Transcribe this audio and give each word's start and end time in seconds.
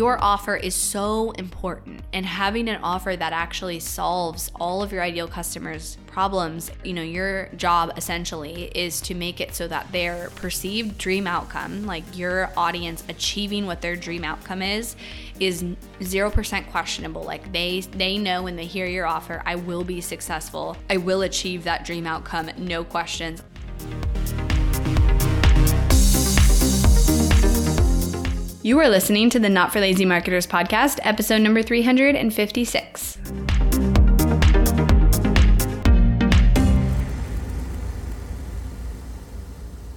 your 0.00 0.16
offer 0.24 0.56
is 0.56 0.74
so 0.74 1.30
important 1.32 2.00
and 2.14 2.24
having 2.24 2.70
an 2.70 2.80
offer 2.82 3.14
that 3.14 3.34
actually 3.34 3.78
solves 3.78 4.50
all 4.58 4.82
of 4.82 4.90
your 4.92 5.02
ideal 5.02 5.28
customers 5.28 5.98
problems 6.06 6.70
you 6.82 6.94
know 6.94 7.02
your 7.02 7.50
job 7.56 7.92
essentially 7.98 8.70
is 8.74 8.98
to 9.02 9.14
make 9.14 9.42
it 9.42 9.54
so 9.54 9.68
that 9.68 9.86
their 9.92 10.30
perceived 10.36 10.96
dream 10.96 11.26
outcome 11.26 11.84
like 11.84 12.02
your 12.16 12.50
audience 12.56 13.04
achieving 13.10 13.66
what 13.66 13.82
their 13.82 13.94
dream 13.94 14.24
outcome 14.24 14.62
is 14.62 14.96
is 15.38 15.64
0% 16.00 16.70
questionable. 16.70 17.22
Like 17.22 17.50
they 17.52 17.80
they 17.80 18.16
know 18.16 18.42
when 18.42 18.56
they 18.56 18.66
hear 18.66 18.86
your 18.86 19.06
offer 19.06 19.42
i 19.46 19.54
will 19.54 19.84
be 19.84 20.00
successful. 20.00 20.76
I 20.90 20.98
will 20.98 21.22
achieve 21.22 21.64
that 21.64 21.84
dream 21.84 22.06
outcome 22.06 22.50
no 22.58 22.84
questions 22.84 23.42
You 28.62 28.78
are 28.80 28.90
listening 28.90 29.30
to 29.30 29.38
the 29.38 29.48
Not 29.48 29.72
for 29.72 29.80
Lazy 29.80 30.04
Marketers 30.04 30.46
podcast, 30.46 30.98
episode 31.02 31.38
number 31.40 31.62
356. 31.62 33.16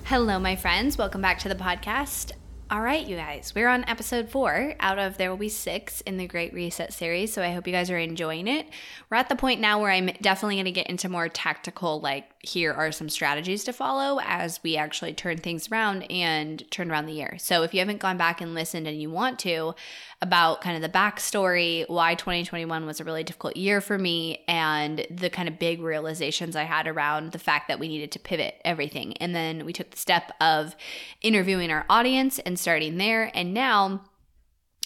Hello, 0.05 0.39
my 0.39 0.55
friends. 0.55 0.98
Welcome 0.98 1.22
back 1.22 1.39
to 1.39 1.49
the 1.49 1.55
podcast. 1.55 2.31
All 2.72 2.80
right, 2.80 3.05
you 3.05 3.17
guys, 3.17 3.52
we're 3.53 3.67
on 3.67 3.84
episode 3.84 4.30
four 4.30 4.75
out 4.80 4.98
of 4.98 5.17
There 5.17 5.30
Will 5.30 5.36
Be 5.36 5.50
Six 5.50 6.00
in 6.00 6.16
the 6.16 6.25
Great 6.25 6.53
Reset 6.53 6.94
series. 6.94 7.34
So 7.34 7.44
I 7.44 7.52
hope 7.52 7.67
you 7.67 7.73
guys 7.73 7.91
are 7.91 8.00
enjoying 8.00 8.48
it. 8.48 8.66
We're 9.09 9.17
at 9.17 9.27
the 9.27 9.36
point 9.36 9.59
now 9.59 9.81
where 9.81 9.91
I'm 9.91 10.09
definitely 10.22 10.55
going 10.55 10.66
to 10.66 10.72
get 10.72 10.88
into 10.88 11.09
more 11.09 11.27
tactical, 11.27 12.00
like, 12.00 12.33
here 12.44 12.74
are 12.74 12.92
some 12.92 13.08
strategies 13.08 13.64
to 13.64 13.72
follow 13.72 14.20
as 14.22 14.60
we 14.64 14.76
actually 14.76 15.14
turn 15.14 15.38
things 15.38 15.72
around 15.72 16.04
and 16.12 16.70
turn 16.72 16.92
around 16.92 17.06
the 17.06 17.14
year. 17.14 17.38
So 17.40 17.64
if 17.64 17.74
you 17.74 17.80
haven't 17.80 18.02
gone 18.02 18.18
back 18.18 18.42
and 18.42 18.54
listened 18.54 18.86
and 18.86 19.02
you 19.02 19.09
want 19.09 19.40
to, 19.40 19.73
about 20.22 20.62
kind 20.62 20.76
of 20.76 20.82
the 20.82 20.98
backstory, 20.98 21.88
why 21.90 22.16
2021 22.16 22.86
was 22.86 23.00
a 23.00 23.04
really 23.04 23.23
difficult 23.23 23.58
year 23.58 23.82
for 23.82 23.98
me, 23.98 24.44
and 24.48 25.06
the 25.09 25.30
kind 25.30 25.50
of 25.50 25.59
big 25.59 25.82
realizations 25.82 26.56
I 26.56 26.64
had 26.64 26.88
around 26.88 27.32
the 27.32 27.40
fact 27.40 27.67
that 27.67 27.80
we 27.80 27.88
needed 27.88 28.12
to 28.14 28.20
pivot 28.20 28.56
everything. 28.64 29.17
And 29.17 29.36
then 29.36 29.66
we 29.66 29.73
took 29.73 29.92
the 29.92 29.98
step 29.98 30.32
of 30.39 30.76
interviewing 31.22 31.72
our 31.72 31.86
audience 31.89 32.39
and 32.39 32.58
starting 32.58 32.98
there. 32.98 33.32
And 33.34 33.54
now, 33.54 34.02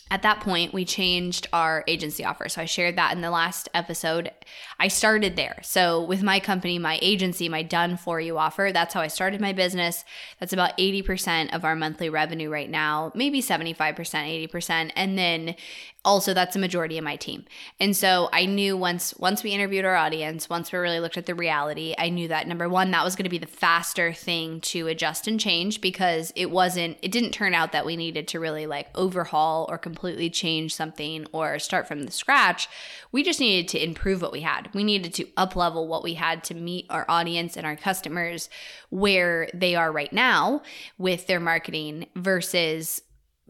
at 0.10 0.22
that 0.22 0.40
point, 0.40 0.74
we 0.74 0.86
changed 0.86 1.48
our 1.52 1.84
agency 1.88 2.24
offer. 2.24 2.48
So 2.50 2.62
I 2.62 2.66
shared 2.66 2.96
that 2.96 3.14
in 3.14 3.22
the 3.22 3.32
last 3.32 3.68
episode. 3.74 4.32
I 4.80 4.88
started 4.88 5.36
there. 5.36 5.60
So 5.64 6.02
with 6.02 6.24
my 6.24 6.40
company, 6.40 6.80
my 6.80 7.00
agency, 7.02 7.50
my 7.50 7.64
done 7.64 7.98
for 7.98 8.22
you 8.22 8.38
offer, 8.38 8.72
that's 8.74 8.94
how 8.94 9.02
I 9.02 9.08
started 9.08 9.42
my 9.42 9.54
business. 9.54 10.06
That's 10.40 10.54
about 10.54 10.78
80% 10.78 11.54
of 11.54 11.66
our 11.66 11.76
monthly 11.76 12.10
revenue 12.10 12.50
right 12.50 12.70
now, 12.70 13.12
maybe 13.16 13.42
75%, 13.42 13.96
80%. 14.50 14.92
And 14.96 15.18
then 15.18 15.56
also 16.08 16.34
that's 16.34 16.56
a 16.56 16.60
majority 16.60 16.98
of 16.98 17.04
my 17.04 17.18
team. 17.18 17.44
And 17.82 17.96
so 17.96 18.30
I 18.32 18.46
knew 18.46 18.78
once 18.78 19.14
once 19.18 19.44
we 19.44 19.52
interviewed 19.52 19.84
our 19.84 19.98
audience, 19.98 20.50
once 20.50 20.72
we 20.72 20.80
really 20.80 21.02
looked 21.02 21.18
at 21.18 21.26
the 21.26 21.36
reality, 21.36 21.94
I 21.98 22.08
knew 22.08 22.30
that 22.30 22.48
number 22.48 22.70
1 22.70 22.92
that 22.92 23.04
was 23.04 23.18
going 23.18 23.26
to 23.26 23.30
be 23.30 23.38
the 23.38 23.46
faster 23.46 24.14
thing 24.14 24.62
to 24.62 24.88
adjust 24.88 25.28
and 25.28 25.38
change 25.38 25.82
because 25.82 26.32
it 26.38 26.50
wasn't 26.50 26.98
it 27.02 27.12
didn't 27.12 27.32
turn 27.32 27.54
out 27.54 27.74
that 27.74 27.86
we 27.86 27.98
needed 27.98 28.26
to 28.30 28.40
really 28.40 28.66
like 28.66 28.88
overhaul 28.96 29.66
or 29.70 29.78
completely 29.78 30.30
change 30.30 30.74
something 30.74 31.28
or 31.34 31.60
start 31.60 31.90
from 31.90 32.04
the 32.04 32.12
scratch. 32.12 32.70
We 33.12 33.22
just 33.22 33.42
needed 33.42 33.68
to 33.72 33.84
improve 33.84 34.22
what 34.22 34.32
we 34.32 34.42
had. 34.42 34.70
We 34.74 34.86
needed 34.86 35.14
to 35.16 35.28
up 35.36 35.58
level 35.58 35.90
what 35.90 36.04
we 36.04 36.14
had 36.14 36.42
to 36.46 36.56
meet 36.56 36.86
our 36.90 37.06
audience 37.10 37.58
and 37.58 37.66
our 37.66 37.76
customers 37.76 38.50
where 38.90 39.50
they 39.54 39.76
are 39.76 39.92
right 39.92 40.14
now 40.14 40.62
with 40.98 41.28
their 41.28 41.42
marketing 41.42 42.08
versus 42.16 43.02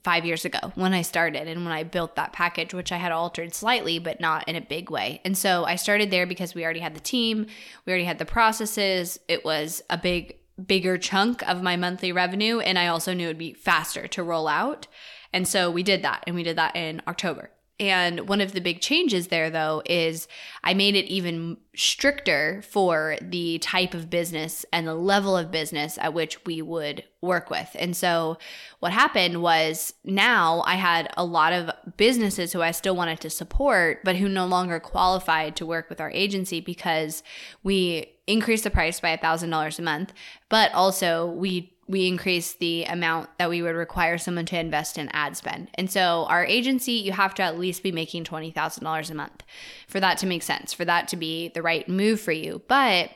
five 0.08 0.26
years 0.26 0.46
ago 0.46 0.72
when 0.76 0.94
I 0.94 1.02
started 1.02 1.50
and 1.50 1.66
when 1.66 1.74
I 1.74 1.84
built 1.84 2.16
that 2.16 2.32
package, 2.32 2.74
which 2.74 2.94
I 2.94 2.96
had 2.96 3.12
altered 3.12 3.54
slightly, 3.54 4.00
but 4.00 4.22
not 4.22 4.48
in 4.48 4.56
a 4.56 4.62
big 4.62 4.90
way. 4.90 5.20
And 5.26 5.38
so 5.38 5.66
I 5.66 5.76
started 5.76 6.12
there 6.12 6.26
because 6.26 6.56
we 6.56 6.64
already 6.64 6.80
had 6.80 6.96
the 6.96 7.02
team, 7.02 7.46
we 7.86 7.92
already 7.92 8.06
had 8.06 8.18
the 8.18 8.24
processes. 8.24 9.20
It 9.28 9.44
was 9.44 9.84
a 9.90 9.98
big, 9.98 10.38
bigger 10.66 10.98
chunk 10.98 11.46
of 11.46 11.62
my 11.62 11.76
monthly 11.76 12.14
revenue. 12.14 12.60
And 12.60 12.80
I 12.80 12.88
also 12.88 13.14
knew 13.14 13.26
it'd 13.26 13.38
be 13.38 13.52
faster 13.52 14.08
to 14.08 14.24
roll 14.24 14.48
out. 14.48 14.88
And 15.34 15.46
so 15.46 15.70
we 15.70 15.84
did 15.84 16.04
that, 16.04 16.24
and 16.26 16.38
we 16.38 16.44
did 16.44 16.58
that 16.58 16.78
in 16.78 17.02
October. 17.06 17.52
And 17.80 18.28
one 18.28 18.42
of 18.42 18.54
the 18.54 18.62
big 18.62 18.82
changes 18.82 19.28
there, 19.28 19.52
though, 19.52 19.84
is 19.86 20.28
I 20.64 20.74
made 20.74 20.96
it 20.96 21.06
even 21.06 21.58
stricter 21.76 22.64
for 22.68 23.18
the 23.22 23.60
type 23.60 23.94
of 23.94 24.10
business 24.10 24.66
and 24.74 24.88
the 24.88 24.96
level 24.96 25.38
of 25.38 25.52
business 25.52 26.00
at 26.00 26.16
which 26.16 26.44
we 26.44 26.60
would 26.64 27.04
work 27.22 27.52
with. 27.52 27.76
And 27.78 27.96
so 27.96 28.40
what 28.80 28.94
happened 28.94 29.44
was 29.44 29.94
now 30.04 30.64
I 30.66 30.74
had 30.74 31.14
a 31.16 31.24
lot 31.24 31.54
of 31.54 31.70
businesses 31.98 32.52
who 32.52 32.64
I 32.64 32.72
still 32.72 32.96
wanted 32.96 33.20
to 33.22 33.30
support, 33.30 34.04
but 34.04 34.16
who 34.16 34.28
no 34.28 34.48
longer 34.48 34.80
qualified 34.80 35.56
to 35.58 35.66
work 35.66 35.88
with 35.88 36.02
our 36.02 36.10
agency 36.12 36.60
because 36.60 37.22
we 37.62 38.12
increased 38.26 38.64
the 38.64 38.72
price 38.72 39.00
by 39.00 39.16
$1,000 39.16 39.78
a 39.78 39.82
month, 39.84 40.14
but 40.50 40.74
also 40.74 41.28
we 41.28 41.77
we 41.88 42.08
increased 42.08 42.60
the 42.60 42.84
amount 42.86 43.30
that 43.38 43.50
we 43.50 43.62
would 43.62 43.76
require 43.76 44.18
someone 44.18 44.46
to 44.48 44.60
invest 44.60 44.98
in 44.98 45.10
ad 45.10 45.38
spend. 45.38 45.70
And 45.76 45.90
so, 45.90 46.26
our 46.30 46.46
agency, 46.46 46.94
you 46.94 47.14
have 47.14 47.34
to 47.36 47.44
at 47.44 47.58
least 47.58 47.84
be 47.84 47.92
making 47.92 48.26
$20,000 48.26 49.10
a 49.10 49.14
month 49.14 49.44
for 49.88 50.00
that 50.00 50.18
to 50.20 50.26
make 50.26 50.44
sense, 50.44 50.74
for 50.74 50.86
that 50.86 51.08
to 51.10 51.16
be 51.16 51.50
the 51.50 51.62
right 51.62 51.88
move 51.88 52.20
for 52.20 52.34
you. 52.34 52.62
But 52.68 53.12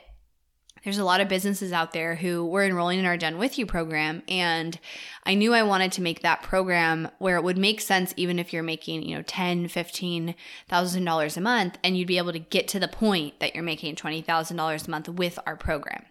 there's 0.84 0.98
a 0.98 1.04
lot 1.04 1.20
of 1.20 1.28
businesses 1.28 1.72
out 1.72 1.92
there 1.92 2.16
who 2.16 2.44
were 2.44 2.64
enrolling 2.64 2.98
in 2.98 3.04
our 3.04 3.16
Done 3.16 3.38
With 3.38 3.56
You 3.56 3.66
program. 3.66 4.22
And 4.26 4.78
I 5.24 5.34
knew 5.34 5.54
I 5.54 5.62
wanted 5.62 5.92
to 5.92 6.02
make 6.02 6.22
that 6.22 6.42
program 6.42 7.08
where 7.18 7.36
it 7.36 7.44
would 7.44 7.58
make 7.58 7.80
sense 7.80 8.12
even 8.16 8.40
if 8.40 8.52
you're 8.52 8.64
making, 8.64 9.02
you 9.02 9.16
know, 9.16 9.22
ten, 9.22 9.68
fifteen 9.68 10.34
thousand 10.68 11.04
dollars 11.04 11.36
a 11.36 11.40
month, 11.40 11.78
and 11.84 11.96
you'd 11.96 12.08
be 12.08 12.18
able 12.18 12.32
to 12.32 12.40
get 12.40 12.66
to 12.68 12.80
the 12.80 12.88
point 12.88 13.38
that 13.38 13.54
you're 13.54 13.62
making 13.62 13.94
twenty 13.94 14.22
thousand 14.22 14.56
dollars 14.56 14.88
a 14.88 14.90
month 14.90 15.08
with 15.08 15.38
our 15.46 15.56
program. 15.56 16.04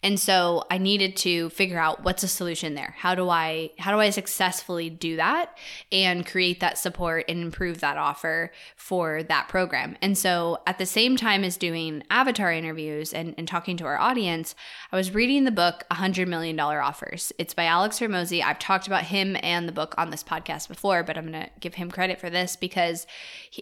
And 0.00 0.18
so 0.20 0.64
I 0.70 0.78
needed 0.78 1.16
to 1.18 1.50
figure 1.50 1.78
out 1.78 2.04
what's 2.04 2.22
a 2.22 2.28
solution 2.28 2.74
there. 2.74 2.94
How 2.98 3.16
do 3.16 3.28
I 3.28 3.70
how 3.78 3.90
do 3.90 3.98
I 3.98 4.10
successfully 4.10 4.88
do 4.88 5.16
that 5.16 5.58
and 5.90 6.24
create 6.24 6.60
that 6.60 6.78
support 6.78 7.24
and 7.28 7.40
improve 7.42 7.80
that 7.80 7.96
offer 7.96 8.52
for 8.76 9.24
that 9.24 9.48
program? 9.48 9.96
And 10.00 10.16
so 10.16 10.60
at 10.68 10.78
the 10.78 10.86
same 10.86 11.16
time 11.16 11.42
as 11.42 11.56
doing 11.56 12.04
avatar 12.10 12.52
interviews 12.52 13.12
and, 13.12 13.34
and 13.36 13.48
talking 13.48 13.76
to 13.78 13.86
our 13.86 13.98
audience, 13.98 14.54
I 14.92 14.96
was 14.96 15.12
reading 15.14 15.42
the 15.42 15.50
book 15.50 15.84
$100 15.90 16.28
Million 16.28 16.58
Offers. 16.60 17.32
It's 17.36 17.54
by 17.54 17.64
Alex 17.64 17.98
Hormozi. 17.98 18.40
I've 18.40 18.60
talked 18.60 18.86
about 18.86 19.04
him 19.04 19.36
and 19.42 19.66
the 19.66 19.72
book 19.72 19.96
on 19.98 20.10
this 20.10 20.22
podcast 20.22 20.68
before, 20.68 21.02
but 21.02 21.18
I'm 21.18 21.30
going 21.32 21.44
to 21.44 21.50
give 21.58 21.74
him 21.74 21.90
credit 21.90 22.20
for 22.20 22.30
this 22.30 22.54
because 22.54 23.06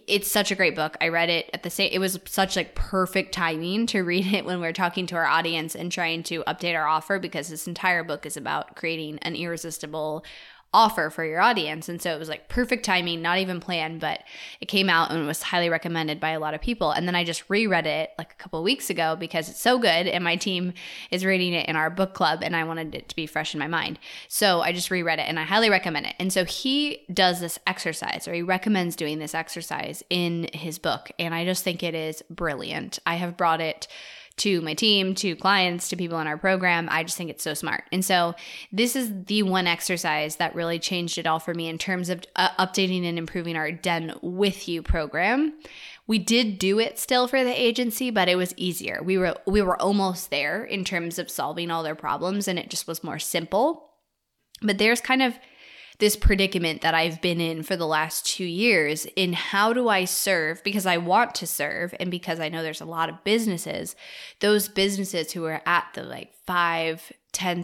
it's 0.05 0.29
such 0.29 0.51
a 0.51 0.55
great 0.55 0.75
book. 0.75 0.97
I 1.01 1.07
read 1.07 1.29
it 1.29 1.49
at 1.51 1.63
the 1.63 1.71
same 1.71 1.89
it 1.91 1.99
was 1.99 2.19
such 2.25 2.55
like 2.55 2.75
perfect 2.75 3.33
timing 3.33 3.87
to 3.87 4.01
read 4.03 4.27
it 4.27 4.45
when 4.45 4.59
we 4.59 4.67
we're 4.67 4.73
talking 4.73 5.07
to 5.07 5.15
our 5.15 5.25
audience 5.25 5.73
and 5.73 5.91
trying 5.91 6.23
to 6.27 6.43
update 6.43 6.75
our 6.75 6.87
offer 6.87 7.19
because 7.19 7.49
this 7.49 7.67
entire 7.67 8.03
book 8.03 8.25
is 8.25 8.37
about 8.37 8.75
creating 8.75 9.19
an 9.19 9.35
irresistible 9.35 10.23
offer 10.73 11.09
for 11.09 11.23
your 11.23 11.39
audience. 11.39 11.87
And 11.87 12.01
so 12.01 12.13
it 12.13 12.19
was 12.19 12.27
like 12.27 12.49
perfect 12.49 12.83
timing, 12.83 13.21
not 13.21 13.37
even 13.37 13.59
planned, 13.59 14.01
but 14.01 14.23
it 14.59 14.67
came 14.67 14.89
out 14.89 15.11
and 15.11 15.25
was 15.25 15.41
highly 15.41 15.69
recommended 15.69 16.19
by 16.19 16.31
a 16.31 16.39
lot 16.39 16.53
of 16.53 16.61
people. 16.61 16.91
And 16.91 17.07
then 17.07 17.15
I 17.15 17.23
just 17.23 17.49
reread 17.49 17.87
it 17.87 18.11
like 18.17 18.33
a 18.33 18.35
couple 18.35 18.61
weeks 18.61 18.89
ago 18.89 19.15
because 19.15 19.49
it's 19.49 19.61
so 19.61 19.79
good 19.79 20.07
and 20.07 20.23
my 20.23 20.35
team 20.35 20.73
is 21.09 21.25
reading 21.25 21.53
it 21.53 21.69
in 21.69 21.77
our 21.77 21.89
book 21.89 22.13
club 22.13 22.41
and 22.43 22.55
I 22.55 22.65
wanted 22.65 22.93
it 22.93 23.07
to 23.09 23.15
be 23.15 23.25
fresh 23.25 23.55
in 23.55 23.59
my 23.59 23.67
mind. 23.67 23.97
So 24.27 24.61
I 24.61 24.73
just 24.73 24.91
reread 24.91 25.19
it 25.19 25.27
and 25.27 25.39
I 25.39 25.43
highly 25.43 25.69
recommend 25.69 26.05
it. 26.05 26.15
And 26.19 26.33
so 26.33 26.43
he 26.43 27.05
does 27.13 27.39
this 27.39 27.57
exercise 27.65 28.27
or 28.27 28.33
he 28.33 28.41
recommends 28.41 28.97
doing 28.97 29.19
this 29.19 29.33
exercise 29.33 30.03
in 30.09 30.49
his 30.53 30.79
book. 30.79 31.09
And 31.17 31.33
I 31.33 31.45
just 31.45 31.63
think 31.63 31.81
it 31.81 31.95
is 31.95 32.21
brilliant. 32.29 32.99
I 33.05 33.15
have 33.15 33.37
brought 33.37 33.61
it 33.61 33.87
to 34.37 34.61
my 34.61 34.73
team, 34.73 35.15
to 35.15 35.35
clients, 35.35 35.89
to 35.89 35.95
people 35.95 36.19
in 36.19 36.27
our 36.27 36.37
program. 36.37 36.87
I 36.91 37.03
just 37.03 37.17
think 37.17 37.29
it's 37.29 37.43
so 37.43 37.53
smart. 37.53 37.85
And 37.91 38.05
so 38.05 38.35
this 38.71 38.95
is 38.95 39.11
the 39.25 39.43
one 39.43 39.67
exercise 39.67 40.35
that 40.37 40.55
really 40.55 40.79
changed 40.79 41.17
it 41.17 41.27
all 41.27 41.39
for 41.39 41.53
me 41.53 41.67
in 41.67 41.77
terms 41.77 42.09
of 42.09 42.23
uh, 42.35 42.49
updating 42.59 43.03
and 43.07 43.17
improving 43.17 43.55
our 43.55 43.71
Done 43.71 44.13
With 44.21 44.67
You 44.67 44.81
program. 44.81 45.53
We 46.05 46.19
did 46.19 46.59
do 46.59 46.79
it 46.79 46.99
still 46.99 47.27
for 47.27 47.43
the 47.43 47.61
agency, 47.61 48.11
but 48.11 48.29
it 48.29 48.37
was 48.37 48.53
easier. 48.55 49.01
We 49.03 49.17
were 49.17 49.35
we 49.45 49.61
were 49.61 49.79
almost 49.81 50.29
there 50.29 50.63
in 50.63 50.85
terms 50.85 51.19
of 51.19 51.29
solving 51.29 51.69
all 51.69 51.83
their 51.83 51.95
problems 51.95 52.47
and 52.47 52.57
it 52.57 52.69
just 52.69 52.87
was 52.87 53.03
more 53.03 53.19
simple. 53.19 53.89
But 54.61 54.77
there's 54.77 55.01
kind 55.01 55.21
of 55.21 55.37
this 55.99 56.15
predicament 56.15 56.81
that 56.81 56.93
I've 56.93 57.21
been 57.21 57.41
in 57.41 57.63
for 57.63 57.75
the 57.75 57.87
last 57.87 58.25
two 58.25 58.45
years 58.45 59.05
in 59.15 59.33
how 59.33 59.73
do 59.73 59.89
I 59.89 60.05
serve 60.05 60.63
because 60.63 60.85
I 60.85 60.97
want 60.97 61.33
to 61.35 61.47
serve 61.47 61.95
and 61.99 62.11
because 62.11 62.39
I 62.39 62.49
know 62.49 62.61
there's 62.61 62.81
a 62.81 62.85
lot 62.85 63.09
of 63.09 63.23
businesses, 63.23 63.95
those 64.39 64.67
businesses 64.67 65.31
who 65.31 65.45
are 65.45 65.61
at 65.65 65.87
the 65.95 66.03
like 66.03 66.33
five, 66.45 67.11
$10,000, 67.33 67.63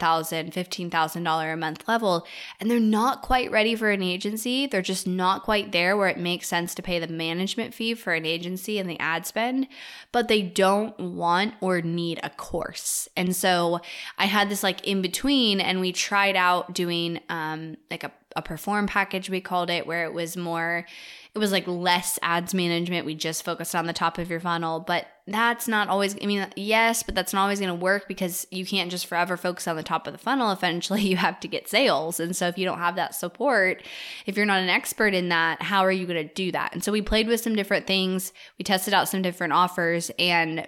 $15,000 0.54 1.54
a 1.54 1.58
month 1.58 1.88
level, 1.88 2.28
and 2.60 2.70
they're 2.70 2.80
not 2.80 3.24
quite 3.24 3.50
ready 3.50 3.76
for 3.76 3.90
an 3.90 4.04
agency. 4.04 4.68
They're 4.68 4.84
just 4.84 5.08
not 5.08 5.44
quite 5.44 5.72
there 5.72 5.98
where 5.98 6.10
it 6.10 6.18
makes 6.18 6.48
sense 6.48 6.76
to 6.76 6.84
pay 6.84 7.00
the 7.00 7.08
management 7.08 7.74
fee 7.74 7.96
for 7.96 8.14
an 8.14 8.26
agency 8.26 8.78
and 8.78 8.88
the 8.88 9.00
ad 9.00 9.26
spend, 9.26 9.68
but 10.12 10.28
they 10.28 10.44
don't 10.44 10.98
want 11.00 11.56
or 11.60 11.82
need 11.82 12.20
a 12.22 12.30
course. 12.30 13.08
And 13.18 13.36
so 13.36 13.80
I 14.18 14.26
had 14.26 14.50
this 14.50 14.62
like 14.64 14.86
in 14.86 15.02
between, 15.02 15.60
and 15.60 15.80
we 15.80 15.92
tried 15.92 16.36
out 16.36 16.74
doing 16.74 17.20
um, 17.30 17.78
like 17.90 18.04
a 18.04 18.12
a 18.36 18.42
perform 18.42 18.88
package, 18.88 19.30
we 19.30 19.42
called 19.42 19.70
it, 19.70 19.86
where 19.88 20.06
it 20.06 20.14
was 20.14 20.36
more, 20.38 20.86
it 21.34 21.40
was 21.40 21.52
like 21.52 21.68
less 21.68 22.20
ads 22.22 22.54
management. 22.54 23.06
We 23.06 23.16
just 23.16 23.44
focused 23.44 23.76
on 23.76 23.88
the 23.88 23.94
top 23.94 24.18
of 24.18 24.30
your 24.30 24.40
funnel. 24.40 24.80
But 24.80 25.08
that's 25.26 25.68
not 25.68 25.88
always, 25.88 26.16
I 26.22 26.26
mean, 26.26 26.46
yes, 26.56 27.02
but 27.02 27.16
that's 27.16 27.34
not 27.34 27.44
always 27.44 27.60
going 27.60 27.70
to 27.70 27.82
work 27.82 28.08
because 28.08 28.46
you 28.52 28.66
can't 28.66 28.92
just 28.92 29.06
forever 29.06 29.38
focus 29.38 29.68
on 29.68 29.76
the 29.76 29.84
top 29.84 30.06
of 30.06 30.14
the 30.14 30.20
funnel. 30.20 30.52
Eventually, 30.52 31.02
you 31.08 31.18
have 31.18 31.40
to 31.40 31.48
get 31.48 31.68
sales. 31.68 32.20
And 32.20 32.36
so, 32.36 32.48
if 32.48 32.58
you 32.58 32.66
don't 32.66 32.80
have 32.80 32.96
that 32.96 33.16
support, 33.16 33.84
if 34.26 34.36
you're 34.38 34.46
not 34.46 34.62
an 34.62 34.70
expert 34.70 35.14
in 35.14 35.30
that, 35.30 35.62
how 35.62 35.84
are 35.86 35.92
you 35.92 36.06
going 36.06 36.28
to 36.28 36.34
do 36.34 36.52
that? 36.52 36.74
And 36.74 36.84
so, 36.84 36.92
we 36.92 37.02
played 37.02 37.28
with 37.28 37.42
some 37.42 37.56
different 37.56 37.88
things. 37.88 38.34
We 38.58 38.64
tested 38.64 38.94
out 38.94 39.10
some 39.10 39.22
different 39.22 39.54
offers 39.54 40.12
and 40.20 40.68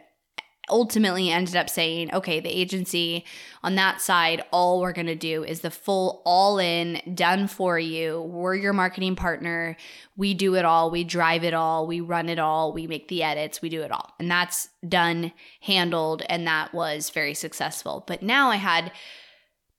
ultimately 0.70 1.30
ended 1.30 1.56
up 1.56 1.70
saying, 1.70 2.14
okay, 2.14 2.40
the 2.40 2.50
agency 2.50 3.26
on 3.64 3.76
that 3.76 4.02
side, 4.02 4.44
all 4.52 4.82
we're 4.82 4.94
going 4.94 5.06
to 5.08 5.16
do 5.16 5.44
is 5.44 5.62
the 5.62 5.72
full 5.72 6.22
all 6.26 6.60
in, 6.60 7.02
done 7.14 7.48
for 7.48 7.78
you. 7.78 8.22
We're 8.22 8.56
your 8.56 8.74
marketing 8.74 9.16
partner. 9.16 9.78
We 10.16 10.34
do 10.34 10.56
it 10.56 10.66
all. 10.66 10.92
We 10.92 11.04
drive 11.04 11.44
it 11.44 11.54
all. 11.54 11.88
We 11.88 12.02
run 12.02 12.30
it 12.30 12.40
all. 12.40 12.74
We 12.74 12.88
make 12.88 13.08
the 13.08 13.24
edits. 13.24 13.62
We 13.62 13.70
do 13.70 13.82
it 13.82 13.92
all. 13.92 14.14
And 14.20 14.30
that's 14.30 14.70
done, 14.88 15.32
handled, 15.62 16.24
and 16.30 16.48
that 16.48 16.74
was 16.74 17.10
very 17.10 17.34
successful. 17.34 18.04
But 18.08 18.24
now 18.24 18.50
I 18.50 18.58
had 18.58 18.92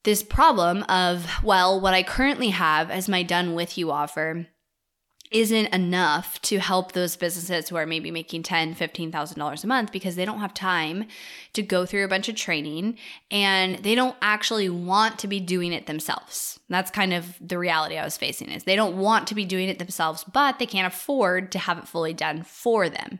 this 0.04 0.22
problem 0.22 0.84
of, 0.84 1.42
well, 1.42 1.80
what 1.80 1.94
I 1.94 2.02
currently 2.04 2.50
have 2.50 2.90
as 2.90 3.08
my 3.08 3.24
done 3.24 3.54
with 3.54 3.76
you 3.76 3.90
offer 3.90 4.46
isn't 5.30 5.66
enough 5.74 6.40
to 6.42 6.58
help 6.58 6.92
those 6.92 7.16
businesses 7.16 7.68
who 7.68 7.76
are 7.76 7.86
maybe 7.86 8.10
making 8.10 8.42
ten, 8.42 8.74
fifteen 8.74 9.10
thousand 9.10 9.38
dollars 9.38 9.64
a 9.64 9.66
month 9.66 9.92
because 9.92 10.16
they 10.16 10.24
don't 10.24 10.40
have 10.40 10.54
time 10.54 11.06
to 11.52 11.62
go 11.62 11.86
through 11.86 12.04
a 12.04 12.08
bunch 12.08 12.28
of 12.28 12.36
training 12.36 12.96
and 13.30 13.78
they 13.78 13.94
don't 13.94 14.16
actually 14.22 14.68
want 14.68 15.18
to 15.18 15.28
be 15.28 15.40
doing 15.40 15.72
it 15.72 15.86
themselves. 15.86 16.60
That's 16.68 16.90
kind 16.90 17.14
of 17.14 17.36
the 17.40 17.58
reality 17.58 17.96
I 17.96 18.04
was 18.04 18.16
facing 18.16 18.50
is 18.50 18.64
they 18.64 18.76
don't 18.76 18.96
want 18.96 19.28
to 19.28 19.34
be 19.34 19.44
doing 19.44 19.68
it 19.68 19.78
themselves, 19.78 20.24
but 20.24 20.58
they 20.58 20.66
can't 20.66 20.92
afford 20.92 21.52
to 21.52 21.58
have 21.58 21.78
it 21.78 21.88
fully 21.88 22.12
done 22.12 22.42
for 22.42 22.88
them. 22.88 23.18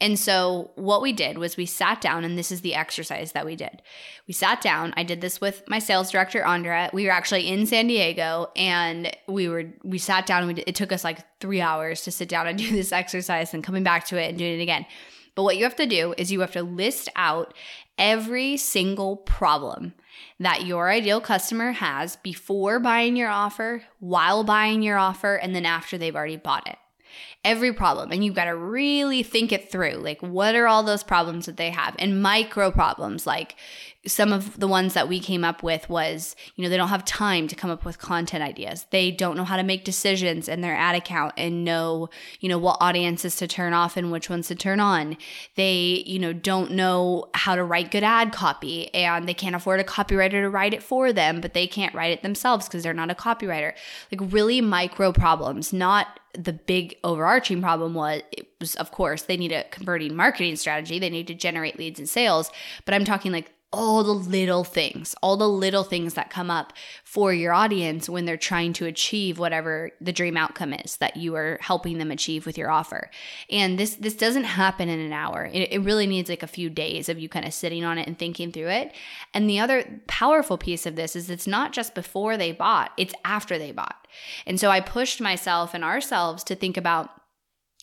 And 0.00 0.18
so 0.18 0.70
what 0.76 1.02
we 1.02 1.12
did 1.12 1.36
was 1.36 1.56
we 1.56 1.66
sat 1.66 2.00
down 2.00 2.24
and 2.24 2.38
this 2.38 2.50
is 2.50 2.62
the 2.62 2.74
exercise 2.74 3.32
that 3.32 3.44
we 3.44 3.54
did. 3.54 3.82
We 4.26 4.32
sat 4.32 4.62
down, 4.62 4.94
I 4.96 5.02
did 5.02 5.20
this 5.20 5.40
with 5.40 5.62
my 5.68 5.78
sales 5.78 6.10
director 6.10 6.42
Andra. 6.42 6.88
We 6.92 7.04
were 7.04 7.10
actually 7.10 7.48
in 7.48 7.66
San 7.66 7.86
Diego 7.86 8.50
and 8.56 9.14
we 9.28 9.48
were 9.48 9.64
we 9.84 9.98
sat 9.98 10.24
down 10.24 10.44
and 10.44 10.56
we, 10.56 10.62
it 10.62 10.74
took 10.74 10.92
us 10.92 11.04
like 11.04 11.18
3 11.40 11.60
hours 11.60 12.02
to 12.02 12.10
sit 12.10 12.30
down 12.30 12.46
and 12.46 12.58
do 12.58 12.70
this 12.70 12.92
exercise 12.92 13.52
and 13.52 13.62
coming 13.62 13.82
back 13.82 14.06
to 14.06 14.16
it 14.16 14.30
and 14.30 14.38
doing 14.38 14.58
it 14.58 14.62
again. 14.62 14.86
But 15.34 15.44
what 15.44 15.58
you 15.58 15.64
have 15.64 15.76
to 15.76 15.86
do 15.86 16.14
is 16.16 16.32
you 16.32 16.40
have 16.40 16.52
to 16.52 16.62
list 16.62 17.08
out 17.14 17.54
every 17.98 18.56
single 18.56 19.16
problem 19.16 19.94
that 20.38 20.64
your 20.64 20.90
ideal 20.90 21.20
customer 21.20 21.72
has 21.72 22.16
before 22.16 22.80
buying 22.80 23.14
your 23.16 23.28
offer, 23.28 23.82
while 24.00 24.42
buying 24.42 24.82
your 24.82 24.98
offer, 24.98 25.36
and 25.36 25.54
then 25.54 25.66
after 25.66 25.96
they've 25.96 26.16
already 26.16 26.36
bought 26.36 26.68
it 26.68 26.76
every 27.44 27.72
problem 27.72 28.10
and 28.12 28.24
you've 28.24 28.34
got 28.34 28.44
to 28.44 28.56
really 28.56 29.22
think 29.22 29.52
it 29.52 29.70
through 29.70 29.94
like 29.94 30.20
what 30.20 30.54
are 30.54 30.66
all 30.66 30.82
those 30.82 31.02
problems 31.02 31.46
that 31.46 31.56
they 31.56 31.70
have 31.70 31.96
and 31.98 32.22
micro 32.22 32.70
problems 32.70 33.26
like 33.26 33.56
some 34.06 34.32
of 34.32 34.58
the 34.58 34.66
ones 34.66 34.94
that 34.94 35.08
we 35.08 35.20
came 35.20 35.44
up 35.44 35.62
with 35.62 35.88
was 35.90 36.34
you 36.56 36.64
know 36.64 36.70
they 36.70 36.76
don't 36.76 36.88
have 36.88 37.04
time 37.04 37.46
to 37.46 37.54
come 37.54 37.70
up 37.70 37.84
with 37.84 37.98
content 37.98 38.42
ideas. 38.42 38.86
They 38.90 39.10
don't 39.10 39.36
know 39.36 39.44
how 39.44 39.58
to 39.58 39.62
make 39.62 39.84
decisions 39.84 40.48
in 40.48 40.62
their 40.62 40.74
ad 40.74 40.94
account 40.94 41.34
and 41.36 41.64
know 41.64 42.08
you 42.40 42.48
know 42.48 42.56
what 42.56 42.78
audiences 42.80 43.36
to 43.36 43.46
turn 43.46 43.74
off 43.74 43.98
and 43.98 44.10
which 44.10 44.30
ones 44.30 44.48
to 44.48 44.54
turn 44.54 44.80
on. 44.80 45.18
They 45.56 46.02
you 46.06 46.18
know 46.18 46.32
don't 46.32 46.72
know 46.72 47.26
how 47.34 47.56
to 47.56 47.64
write 47.64 47.90
good 47.90 48.04
ad 48.04 48.32
copy 48.32 48.92
and 48.94 49.28
they 49.28 49.34
can't 49.34 49.54
afford 49.54 49.80
a 49.80 49.84
copywriter 49.84 50.42
to 50.42 50.48
write 50.48 50.72
it 50.72 50.82
for 50.82 51.12
them 51.12 51.40
but 51.40 51.52
they 51.52 51.66
can't 51.66 51.94
write 51.94 52.12
it 52.12 52.22
themselves 52.22 52.66
because 52.66 52.82
they're 52.82 52.94
not 52.94 53.10
a 53.10 53.14
copywriter. 53.14 53.74
Like 54.10 54.32
really 54.32 54.62
micro 54.62 55.12
problems 55.12 55.74
not 55.74 56.20
the 56.32 56.52
big 56.52 56.96
overarching 57.02 57.60
problem 57.60 57.94
was 57.94 58.22
it 58.32 58.48
was 58.60 58.74
of 58.76 58.92
course 58.92 59.22
they 59.22 59.36
need 59.36 59.52
a 59.52 59.64
converting 59.64 60.14
marketing 60.14 60.56
strategy. 60.56 60.98
They 60.98 61.10
need 61.10 61.26
to 61.26 61.34
generate 61.34 61.78
leads 61.78 61.98
and 61.98 62.08
sales. 62.08 62.50
But 62.84 62.94
i'm 62.94 63.04
talking 63.04 63.32
like 63.32 63.52
all 63.72 64.02
the 64.02 64.12
little 64.12 64.64
things, 64.64 65.14
all 65.22 65.36
the 65.36 65.48
little 65.48 65.84
things 65.84 66.14
that 66.14 66.28
come 66.28 66.50
up 66.50 66.72
for 67.04 67.32
your 67.32 67.52
audience 67.52 68.08
when 68.08 68.24
they're 68.24 68.36
trying 68.36 68.72
to 68.72 68.86
achieve 68.86 69.38
whatever 69.38 69.92
the 70.00 70.12
dream 70.12 70.36
outcome 70.36 70.72
is 70.72 70.96
that 70.96 71.16
you 71.16 71.36
are 71.36 71.56
helping 71.60 71.98
them 71.98 72.10
achieve 72.10 72.46
with 72.46 72.58
your 72.58 72.68
offer. 72.68 73.10
And 73.48 73.78
this 73.78 73.94
this 73.94 74.16
doesn't 74.16 74.44
happen 74.44 74.88
in 74.88 74.98
an 74.98 75.12
hour. 75.12 75.48
It, 75.52 75.72
it 75.72 75.82
really 75.82 76.06
needs 76.06 76.28
like 76.28 76.42
a 76.42 76.48
few 76.48 76.68
days 76.68 77.08
of 77.08 77.20
you 77.20 77.28
kind 77.28 77.46
of 77.46 77.54
sitting 77.54 77.84
on 77.84 77.96
it 77.96 78.08
and 78.08 78.18
thinking 78.18 78.50
through 78.50 78.70
it. 78.70 78.92
And 79.32 79.48
the 79.48 79.60
other 79.60 80.00
powerful 80.08 80.58
piece 80.58 80.84
of 80.84 80.96
this 80.96 81.14
is 81.14 81.30
it's 81.30 81.46
not 81.46 81.72
just 81.72 81.94
before 81.94 82.36
they 82.36 82.50
bought, 82.50 82.90
it's 82.96 83.14
after 83.24 83.56
they 83.56 83.70
bought. 83.70 84.08
And 84.46 84.58
so 84.58 84.70
I 84.70 84.80
pushed 84.80 85.20
myself 85.20 85.74
and 85.74 85.84
ourselves 85.84 86.42
to 86.44 86.56
think 86.56 86.76
about 86.76 87.10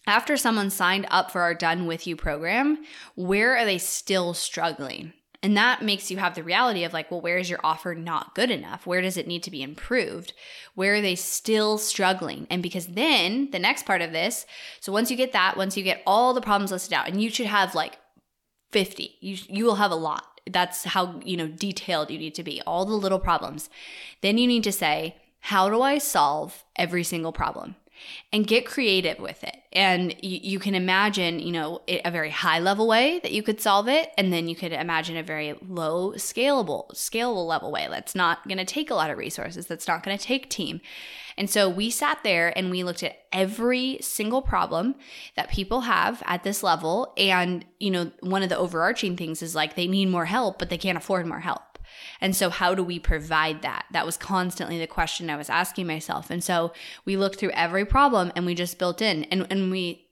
after 0.06 0.38
someone 0.38 0.70
signed 0.70 1.06
up 1.12 1.32
for 1.32 1.42
our 1.42 1.54
Done 1.54 1.86
With 1.86 2.08
You 2.08 2.16
program, 2.16 2.84
where 3.16 3.58
are 3.58 3.66
they 3.66 3.78
still 3.78 4.34
struggling? 4.34 5.14
And 5.48 5.56
that 5.56 5.82
makes 5.82 6.12
you 6.12 6.18
have 6.18 6.36
the 6.36 6.44
reality 6.44 6.84
of 6.84 6.92
like, 6.92 7.10
well, 7.10 7.22
where 7.22 7.38
is 7.38 7.50
your 7.50 7.62
offer 7.64 7.96
not 7.96 8.36
good 8.36 8.52
enough? 8.52 8.86
Where 8.86 9.00
does 9.00 9.16
it 9.16 9.28
need 9.28 9.44
to 9.44 9.50
be 9.50 9.64
improved? 9.64 10.34
Where 10.76 10.96
are 10.96 11.02
they 11.02 11.16
still 11.16 11.78
struggling? 11.78 12.48
And 12.50 12.62
because 12.62 12.88
then 12.88 13.50
the 13.52 13.58
next 13.58 13.86
part 13.86 14.02
of 14.02 14.12
this, 14.12 14.46
so 14.82 14.92
once 14.92 15.10
you 15.10 15.16
get 15.16 15.32
that, 15.32 15.56
once 15.56 15.78
you 15.78 15.84
get 15.84 16.04
all 16.06 16.34
the 16.34 16.42
problems 16.42 16.74
listed 16.74 16.92
out, 16.92 17.08
and 17.08 17.24
you 17.24 17.30
should 17.30 17.46
have 17.46 17.74
like 17.74 17.98
50, 18.74 19.16
you, 19.22 19.38
you 19.48 19.64
will 19.64 19.76
have 19.76 19.92
a 19.92 19.96
lot. 19.96 20.26
That's 20.52 20.84
how, 20.84 21.22
you 21.24 21.38
know, 21.38 21.48
detailed 21.48 22.12
you 22.12 22.18
need 22.18 22.36
to 22.36 22.44
be, 22.44 22.62
all 22.64 22.84
the 22.84 22.96
little 22.96 23.18
problems. 23.18 23.70
Then 24.20 24.38
you 24.38 24.48
need 24.48 24.66
to 24.66 24.74
say, 24.74 25.16
how 25.40 25.70
do 25.70 25.82
I 25.82 25.98
solve 25.98 26.66
every 26.76 27.06
single 27.06 27.32
problem? 27.32 27.78
And 28.32 28.48
get 28.48 28.66
creative 28.66 29.20
with 29.20 29.44
it. 29.44 29.56
And 29.74 30.16
you, 30.22 30.40
you, 30.42 30.60
can 30.60 30.76
imagine, 30.76 31.40
you 31.40 31.52
know, 31.52 31.82
a 31.88 32.10
very 32.10 32.30
high 32.30 32.60
level 32.60 32.88
way 32.88 33.20
that 33.20 33.32
you 33.32 33.44
could 33.44 33.62
solve 33.62 33.88
it. 33.88 34.12
And 34.18 34.34
then 34.34 34.48
you 34.48 34.56
could 34.56 34.74
imagine 34.74 35.18
a 35.18 35.24
very 35.24 35.56
low 35.68 36.14
scalable, 36.14 36.90
scalable 36.94 37.48
level 37.48 37.72
way 37.72 37.88
that's 37.90 38.16
not 38.16 38.48
going 38.48 38.58
to 38.58 38.66
take 38.66 38.90
a 38.90 38.96
lot 38.96 39.10
of 39.10 39.18
resources, 39.18 39.68
that's 39.68 39.88
not 39.88 40.04
going 40.04 40.18
to 40.18 40.24
take 40.24 40.50
team. 40.50 40.82
And 41.38 41.50
so 41.50 41.70
we 41.70 41.92
sat 41.92 42.20
there 42.24 42.52
and 42.58 42.72
we 42.72 42.84
looked 42.84 43.04
at 43.04 43.20
every 43.32 44.00
single 44.02 44.42
problem 44.42 44.96
that 45.36 45.50
people 45.50 45.82
have 45.82 46.24
at 46.26 46.44
this 46.44 46.64
level. 46.64 47.14
And, 47.16 47.64
you 47.80 47.92
know, 47.92 48.12
one 48.22 48.42
of 48.42 48.50
the 48.50 48.58
overarching 48.58 49.16
things 49.16 49.44
is 49.44 49.54
like 49.54 49.76
they 49.76 49.88
need 49.88 50.10
more 50.10 50.26
help, 50.26 50.58
but 50.58 50.70
they 50.70 50.80
can't 50.80 50.98
afford 50.98 51.28
more 51.28 51.42
help. 51.42 51.77
And 52.22 52.36
so, 52.36 52.50
how 52.50 52.76
do 52.76 52.84
we 52.84 53.00
provide 53.00 53.62
that? 53.62 53.86
That 53.92 54.06
was 54.06 54.18
constantly 54.18 54.80
the 54.80 54.88
question 54.88 55.30
I 55.30 55.38
was 55.38 55.50
asking 55.50 55.88
myself. 55.88 56.30
And 56.30 56.44
so, 56.44 56.74
we 57.06 57.18
looked 57.18 57.40
through 57.40 57.52
every 57.52 57.86
problem 57.86 58.32
and 58.36 58.46
we 58.46 58.56
just 58.56 58.80
built 58.80 59.02
in 59.02 59.24
and, 59.26 59.48
and 59.50 59.72
we 59.72 60.08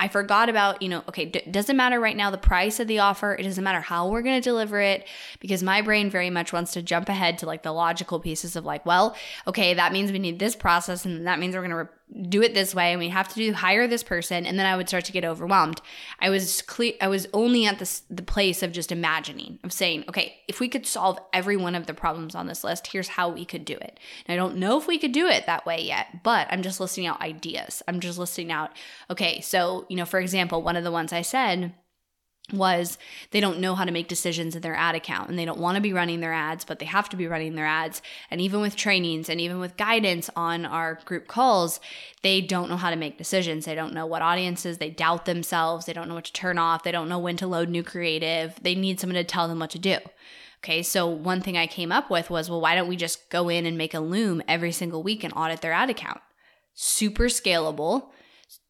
I 0.00 0.08
forgot 0.08 0.48
about, 0.48 0.82
you 0.82 0.88
know, 0.88 1.04
okay, 1.08 1.26
d- 1.26 1.42
doesn't 1.50 1.76
matter 1.76 2.00
right 2.00 2.16
now 2.16 2.30
the 2.30 2.36
price 2.36 2.80
of 2.80 2.88
the 2.88 2.98
offer. 2.98 3.34
It 3.34 3.44
doesn't 3.44 3.62
matter 3.62 3.80
how 3.80 4.08
we're 4.08 4.22
going 4.22 4.40
to 4.40 4.44
deliver 4.44 4.80
it 4.80 5.06
because 5.38 5.62
my 5.62 5.82
brain 5.82 6.10
very 6.10 6.30
much 6.30 6.52
wants 6.52 6.72
to 6.72 6.82
jump 6.82 7.08
ahead 7.08 7.38
to 7.38 7.46
like 7.46 7.62
the 7.62 7.72
logical 7.72 8.18
pieces 8.18 8.56
of 8.56 8.64
like, 8.64 8.84
well, 8.84 9.16
okay, 9.46 9.72
that 9.74 9.92
means 9.92 10.10
we 10.10 10.18
need 10.18 10.40
this 10.40 10.56
process 10.56 11.04
and 11.04 11.26
that 11.28 11.38
means 11.38 11.54
we're 11.54 11.60
going 11.60 11.70
to 11.70 11.76
re- 11.76 11.86
do 12.28 12.42
it 12.42 12.54
this 12.54 12.74
way 12.74 12.92
and 12.92 13.00
we 13.00 13.08
have 13.08 13.28
to 13.28 13.34
do 13.34 13.52
hire 13.52 13.88
this 13.88 14.02
person 14.02 14.46
and 14.46 14.58
then 14.58 14.66
I 14.66 14.76
would 14.76 14.88
start 14.88 15.04
to 15.06 15.12
get 15.12 15.24
overwhelmed. 15.24 15.80
I 16.20 16.30
was 16.30 16.62
clear 16.62 16.92
I 17.00 17.08
was 17.08 17.26
only 17.32 17.66
at 17.66 17.78
this 17.78 18.02
the 18.10 18.22
place 18.22 18.62
of 18.62 18.72
just 18.72 18.92
imagining, 18.92 19.58
of 19.64 19.72
saying, 19.72 20.04
okay, 20.08 20.36
if 20.46 20.60
we 20.60 20.68
could 20.68 20.86
solve 20.86 21.18
every 21.32 21.56
one 21.56 21.74
of 21.74 21.86
the 21.86 21.94
problems 21.94 22.34
on 22.34 22.46
this 22.46 22.62
list, 22.62 22.88
here's 22.88 23.08
how 23.08 23.30
we 23.30 23.44
could 23.44 23.64
do 23.64 23.74
it. 23.74 23.98
And 24.26 24.32
I 24.32 24.36
don't 24.36 24.56
know 24.56 24.78
if 24.78 24.86
we 24.86 24.98
could 24.98 25.12
do 25.12 25.26
it 25.26 25.46
that 25.46 25.66
way 25.66 25.80
yet, 25.80 26.22
but 26.22 26.46
I'm 26.50 26.62
just 26.62 26.78
listing 26.78 27.06
out 27.06 27.20
ideas. 27.20 27.82
I'm 27.88 28.00
just 28.00 28.18
listing 28.18 28.52
out, 28.52 28.70
okay, 29.10 29.40
so 29.40 29.86
you 29.88 29.96
know, 29.96 30.06
for 30.06 30.20
example, 30.20 30.62
one 30.62 30.76
of 30.76 30.84
the 30.84 30.92
ones 30.92 31.12
I 31.12 31.22
said 31.22 31.72
was 32.52 32.98
they 33.30 33.40
don't 33.40 33.58
know 33.58 33.74
how 33.74 33.84
to 33.84 33.90
make 33.90 34.06
decisions 34.06 34.54
in 34.54 34.60
their 34.60 34.74
ad 34.74 34.94
account 34.94 35.30
and 35.30 35.38
they 35.38 35.46
don't 35.46 35.58
want 35.58 35.76
to 35.76 35.80
be 35.80 35.94
running 35.94 36.20
their 36.20 36.32
ads, 36.32 36.64
but 36.64 36.78
they 36.78 36.84
have 36.84 37.08
to 37.08 37.16
be 37.16 37.26
running 37.26 37.54
their 37.54 37.66
ads. 37.66 38.02
And 38.30 38.40
even 38.40 38.60
with 38.60 38.76
trainings 38.76 39.30
and 39.30 39.40
even 39.40 39.60
with 39.60 39.78
guidance 39.78 40.28
on 40.36 40.66
our 40.66 40.98
group 41.06 41.26
calls, 41.26 41.80
they 42.22 42.42
don't 42.42 42.68
know 42.68 42.76
how 42.76 42.90
to 42.90 42.96
make 42.96 43.16
decisions. 43.16 43.64
They 43.64 43.74
don't 43.74 43.94
know 43.94 44.04
what 44.04 44.20
audiences, 44.20 44.76
they 44.76 44.90
doubt 44.90 45.24
themselves, 45.24 45.86
they 45.86 45.94
don't 45.94 46.08
know 46.08 46.14
what 46.14 46.26
to 46.26 46.32
turn 46.32 46.58
off, 46.58 46.82
they 46.82 46.92
don't 46.92 47.08
know 47.08 47.18
when 47.18 47.38
to 47.38 47.46
load 47.46 47.70
new 47.70 47.82
creative. 47.82 48.54
They 48.60 48.74
need 48.74 49.00
someone 49.00 49.14
to 49.14 49.24
tell 49.24 49.48
them 49.48 49.58
what 49.58 49.70
to 49.70 49.78
do. 49.78 49.98
Okay, 50.62 50.82
so 50.82 51.06
one 51.06 51.40
thing 51.40 51.56
I 51.56 51.66
came 51.66 51.92
up 51.92 52.10
with 52.10 52.30
was, 52.30 52.48
well, 52.48 52.60
why 52.60 52.74
don't 52.74 52.88
we 52.88 52.96
just 52.96 53.28
go 53.30 53.48
in 53.48 53.66
and 53.66 53.76
make 53.76 53.92
a 53.92 54.00
loom 54.00 54.42
every 54.48 54.72
single 54.72 55.02
week 55.02 55.24
and 55.24 55.32
audit 55.34 55.60
their 55.60 55.72
ad 55.72 55.90
account? 55.90 56.20
Super 56.74 57.24
scalable 57.24 58.08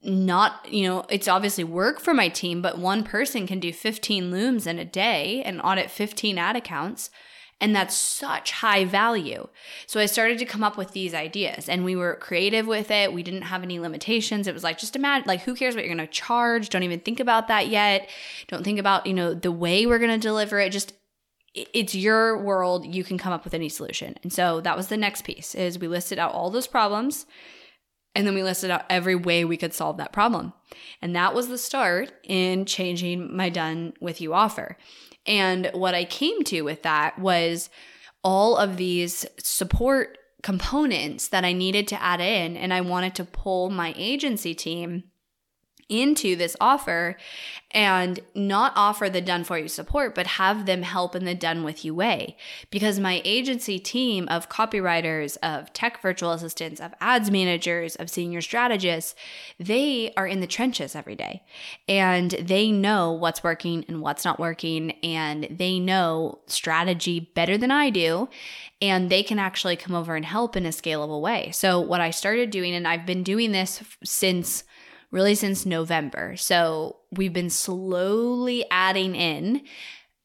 not, 0.02 0.66
you 0.70 0.86
know, 0.86 1.04
it's 1.08 1.28
obviously 1.28 1.64
work 1.64 2.00
for 2.00 2.14
my 2.14 2.28
team, 2.28 2.60
but 2.60 2.78
one 2.78 3.04
person 3.04 3.46
can 3.46 3.60
do 3.60 3.72
15 3.72 4.30
looms 4.30 4.66
in 4.66 4.78
a 4.78 4.84
day 4.84 5.42
and 5.44 5.60
audit 5.62 5.90
15 5.90 6.38
ad 6.38 6.56
accounts. 6.56 7.10
And 7.60 7.74
that's 7.74 7.94
such 7.94 8.50
high 8.50 8.84
value. 8.84 9.48
So 9.86 10.00
I 10.00 10.06
started 10.06 10.38
to 10.38 10.44
come 10.44 10.64
up 10.64 10.76
with 10.76 10.92
these 10.92 11.14
ideas 11.14 11.68
and 11.68 11.84
we 11.84 11.96
were 11.96 12.16
creative 12.16 12.66
with 12.66 12.90
it. 12.90 13.12
We 13.12 13.22
didn't 13.22 13.42
have 13.42 13.62
any 13.62 13.78
limitations. 13.78 14.46
It 14.46 14.52
was 14.52 14.64
like, 14.64 14.76
just 14.76 14.96
imagine, 14.96 15.26
like, 15.26 15.42
who 15.42 15.54
cares 15.54 15.74
what 15.74 15.84
you're 15.84 15.94
going 15.94 16.06
to 16.06 16.12
charge? 16.12 16.68
Don't 16.68 16.82
even 16.82 17.00
think 17.00 17.20
about 17.20 17.48
that 17.48 17.68
yet. 17.68 18.10
Don't 18.48 18.64
think 18.64 18.78
about, 18.78 19.06
you 19.06 19.14
know, 19.14 19.32
the 19.32 19.52
way 19.52 19.86
we're 19.86 20.00
going 20.00 20.10
to 20.10 20.18
deliver 20.18 20.60
it. 20.60 20.70
Just 20.70 20.92
it's 21.54 21.94
your 21.94 22.36
world 22.36 22.84
you 22.84 23.04
can 23.04 23.16
come 23.16 23.32
up 23.32 23.44
with 23.44 23.54
any 23.54 23.68
solution 23.68 24.16
and 24.24 24.32
so 24.32 24.60
that 24.60 24.76
was 24.76 24.88
the 24.88 24.96
next 24.96 25.22
piece 25.22 25.54
is 25.54 25.78
we 25.78 25.86
listed 25.86 26.18
out 26.18 26.32
all 26.32 26.50
those 26.50 26.66
problems 26.66 27.26
and 28.14 28.26
then 28.26 28.35
we 28.35 28.42
listed 28.42 28.71
out 28.71 28.85
every 28.88 29.14
way 29.14 29.44
we 29.44 29.56
could 29.56 29.75
solve 29.75 29.97
that 29.97 30.12
problem. 30.12 30.52
And 31.02 31.14
that 31.16 31.35
was 31.35 31.49
the 31.49 31.59
start 31.59 32.12
in 32.23 32.64
changing 32.64 33.35
my 33.35 33.49
done 33.49 33.94
with 34.00 34.21
you 34.21 34.35
offer. 34.35 34.76
And 35.26 35.71
what 35.73 35.94
i 35.94 36.04
came 36.04 36.44
to 36.44 36.62
with 36.62 36.83
that 36.83 37.18
was 37.18 37.71
all 38.23 38.56
of 38.56 38.76
these 38.76 39.26
support 39.38 40.18
components 40.42 41.28
that 41.28 41.44
i 41.44 41.52
needed 41.52 41.88
to 41.88 42.02
add 42.02 42.21
in. 42.21 42.56
And 42.56 42.73
i 42.73 42.80
wanted 42.80 43.14
to 43.16 43.25
pull 43.25 43.71
my 43.71 43.94
agency 43.97 44.54
team 44.54 45.04
into 45.88 46.36
this 46.36 46.56
offer 46.60 47.16
and 47.70 48.20
not 48.34 48.72
offer 48.76 49.10
the 49.10 49.20
done 49.20 49.42
for 49.42 49.58
you 49.58 49.66
support, 49.66 50.14
but 50.14 50.26
have 50.26 50.64
them 50.64 50.82
help 50.82 51.16
in 51.16 51.24
the 51.24 51.34
done 51.34 51.64
with 51.64 51.84
you 51.84 51.92
way. 51.92 52.36
Because 52.70 53.00
my 53.00 53.20
agency 53.24 53.80
team 53.80 54.28
of 54.28 54.48
copywriters, 54.48 55.36
of 55.42 55.72
tech 55.72 56.00
virtual 56.00 56.30
assistants, 56.30 56.80
of 56.80 56.94
ads 57.00 57.30
managers, 57.30 57.96
of 57.96 58.08
senior 58.08 58.40
strategists, 58.40 59.16
they 59.58 60.12
are 60.16 60.26
in 60.26 60.40
the 60.40 60.46
trenches 60.46 60.94
every 60.94 61.16
day 61.16 61.42
and 61.88 62.30
they 62.32 62.70
know 62.70 63.12
what's 63.12 63.42
working 63.42 63.84
and 63.88 64.00
what's 64.00 64.24
not 64.24 64.38
working. 64.38 64.92
And 65.02 65.48
they 65.50 65.80
know 65.80 66.38
strategy 66.46 67.32
better 67.34 67.58
than 67.58 67.72
I 67.72 67.90
do. 67.90 68.28
And 68.80 69.10
they 69.10 69.22
can 69.22 69.38
actually 69.38 69.76
come 69.76 69.96
over 69.96 70.14
and 70.14 70.24
help 70.24 70.56
in 70.56 70.66
a 70.66 70.70
scalable 70.70 71.20
way. 71.20 71.50
So, 71.52 71.80
what 71.80 72.00
I 72.00 72.10
started 72.10 72.50
doing, 72.50 72.74
and 72.74 72.86
I've 72.86 73.06
been 73.06 73.22
doing 73.22 73.52
this 73.52 73.82
since 74.02 74.64
really 75.14 75.37
since 75.37 75.64
November. 75.64 76.37
So 76.37 76.97
we've 77.12 77.33
been 77.33 77.49
slowly 77.49 78.66
adding 78.68 79.14
in 79.14 79.62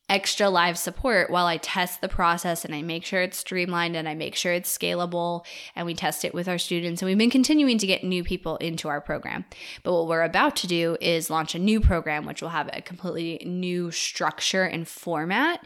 extra 0.10 0.50
live 0.50 0.80
support 0.80 1.30
while 1.30 1.46
I 1.46 1.58
test 1.58 2.02
the 2.02 2.10
process 2.10 2.66
and 2.66 2.74
I 2.74 2.82
make 2.82 3.06
sure 3.06 3.22
it's 3.22 3.38
streamlined 3.38 3.96
and 3.96 4.10
I 4.10 4.16
make 4.16 4.36
sure 4.36 4.52
it's 4.52 4.76
scalable 4.76 5.46
and 5.76 5.86
we 5.86 5.94
test 5.94 6.26
it 6.26 6.34
with 6.34 6.48
our 6.48 6.58
students. 6.58 7.04
And 7.04 7.08
we've 7.08 7.20
been 7.20 7.30
continuing 7.30 7.78
to 7.78 7.86
get 7.86 8.04
new 8.04 8.24
people 8.24 8.58
into 8.58 8.88
our 8.88 9.00
program. 9.00 9.46
But 9.84 9.94
what 9.94 10.08
we're 10.08 10.24
about 10.24 10.56
to 10.58 10.68
do 10.68 10.98
is 11.00 11.30
launch 11.30 11.54
a 11.54 11.60
new 11.60 11.80
program, 11.80 12.26
which 12.26 12.42
will 12.42 12.50
have 12.50 12.72
a 12.74 12.82
completely 12.82 13.46
new 13.48 13.92
structure 13.92 14.64
and 14.64 14.88
format. 14.88 15.64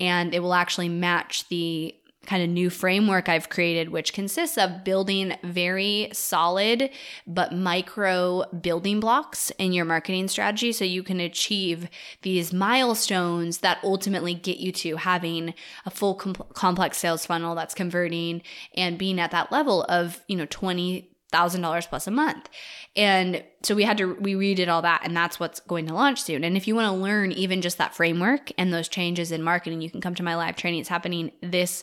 And 0.00 0.34
it 0.34 0.40
will 0.40 0.54
actually 0.54 0.88
match 0.88 1.48
the 1.48 1.94
kind 2.26 2.42
of 2.42 2.48
new 2.48 2.70
framework 2.70 3.28
I've 3.28 3.48
created, 3.48 3.90
which 3.90 4.12
consists 4.12 4.58
of 4.58 4.84
building 4.84 5.36
very 5.42 6.08
solid 6.12 6.90
but 7.26 7.52
micro 7.52 8.44
building 8.60 9.00
blocks 9.00 9.50
in 9.58 9.72
your 9.72 9.84
marketing 9.84 10.28
strategy 10.28 10.72
so 10.72 10.84
you 10.84 11.02
can 11.02 11.20
achieve 11.20 11.88
these 12.22 12.52
milestones 12.52 13.58
that 13.58 13.78
ultimately 13.82 14.34
get 14.34 14.58
you 14.58 14.72
to 14.72 14.96
having 14.96 15.54
a 15.86 15.90
full 15.90 16.14
complex 16.14 16.98
sales 16.98 17.26
funnel 17.26 17.54
that's 17.54 17.74
converting 17.74 18.42
and 18.76 18.98
being 18.98 19.20
at 19.20 19.30
that 19.30 19.52
level 19.52 19.84
of, 19.88 20.22
you 20.28 20.36
know, 20.36 20.46
20 20.46 21.10
thousand 21.34 21.62
dollars 21.62 21.84
plus 21.84 22.06
a 22.06 22.12
month. 22.12 22.48
And 22.94 23.42
so 23.64 23.74
we 23.74 23.82
had 23.82 23.98
to 23.98 24.14
we 24.20 24.34
redid 24.34 24.68
all 24.68 24.82
that 24.82 25.00
and 25.02 25.16
that's 25.16 25.40
what's 25.40 25.58
going 25.58 25.88
to 25.88 25.94
launch 25.94 26.22
soon. 26.22 26.44
And 26.44 26.56
if 26.56 26.68
you 26.68 26.76
want 26.76 26.86
to 26.86 27.02
learn 27.02 27.32
even 27.32 27.60
just 27.60 27.76
that 27.78 27.92
framework 27.92 28.52
and 28.56 28.72
those 28.72 28.88
changes 28.88 29.32
in 29.32 29.42
marketing 29.42 29.80
you 29.80 29.90
can 29.90 30.00
come 30.00 30.14
to 30.14 30.22
my 30.22 30.36
live 30.36 30.54
training. 30.54 30.78
It's 30.78 30.88
happening 30.88 31.32
this 31.42 31.82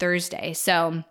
Thursday. 0.00 0.52
So 0.54 1.04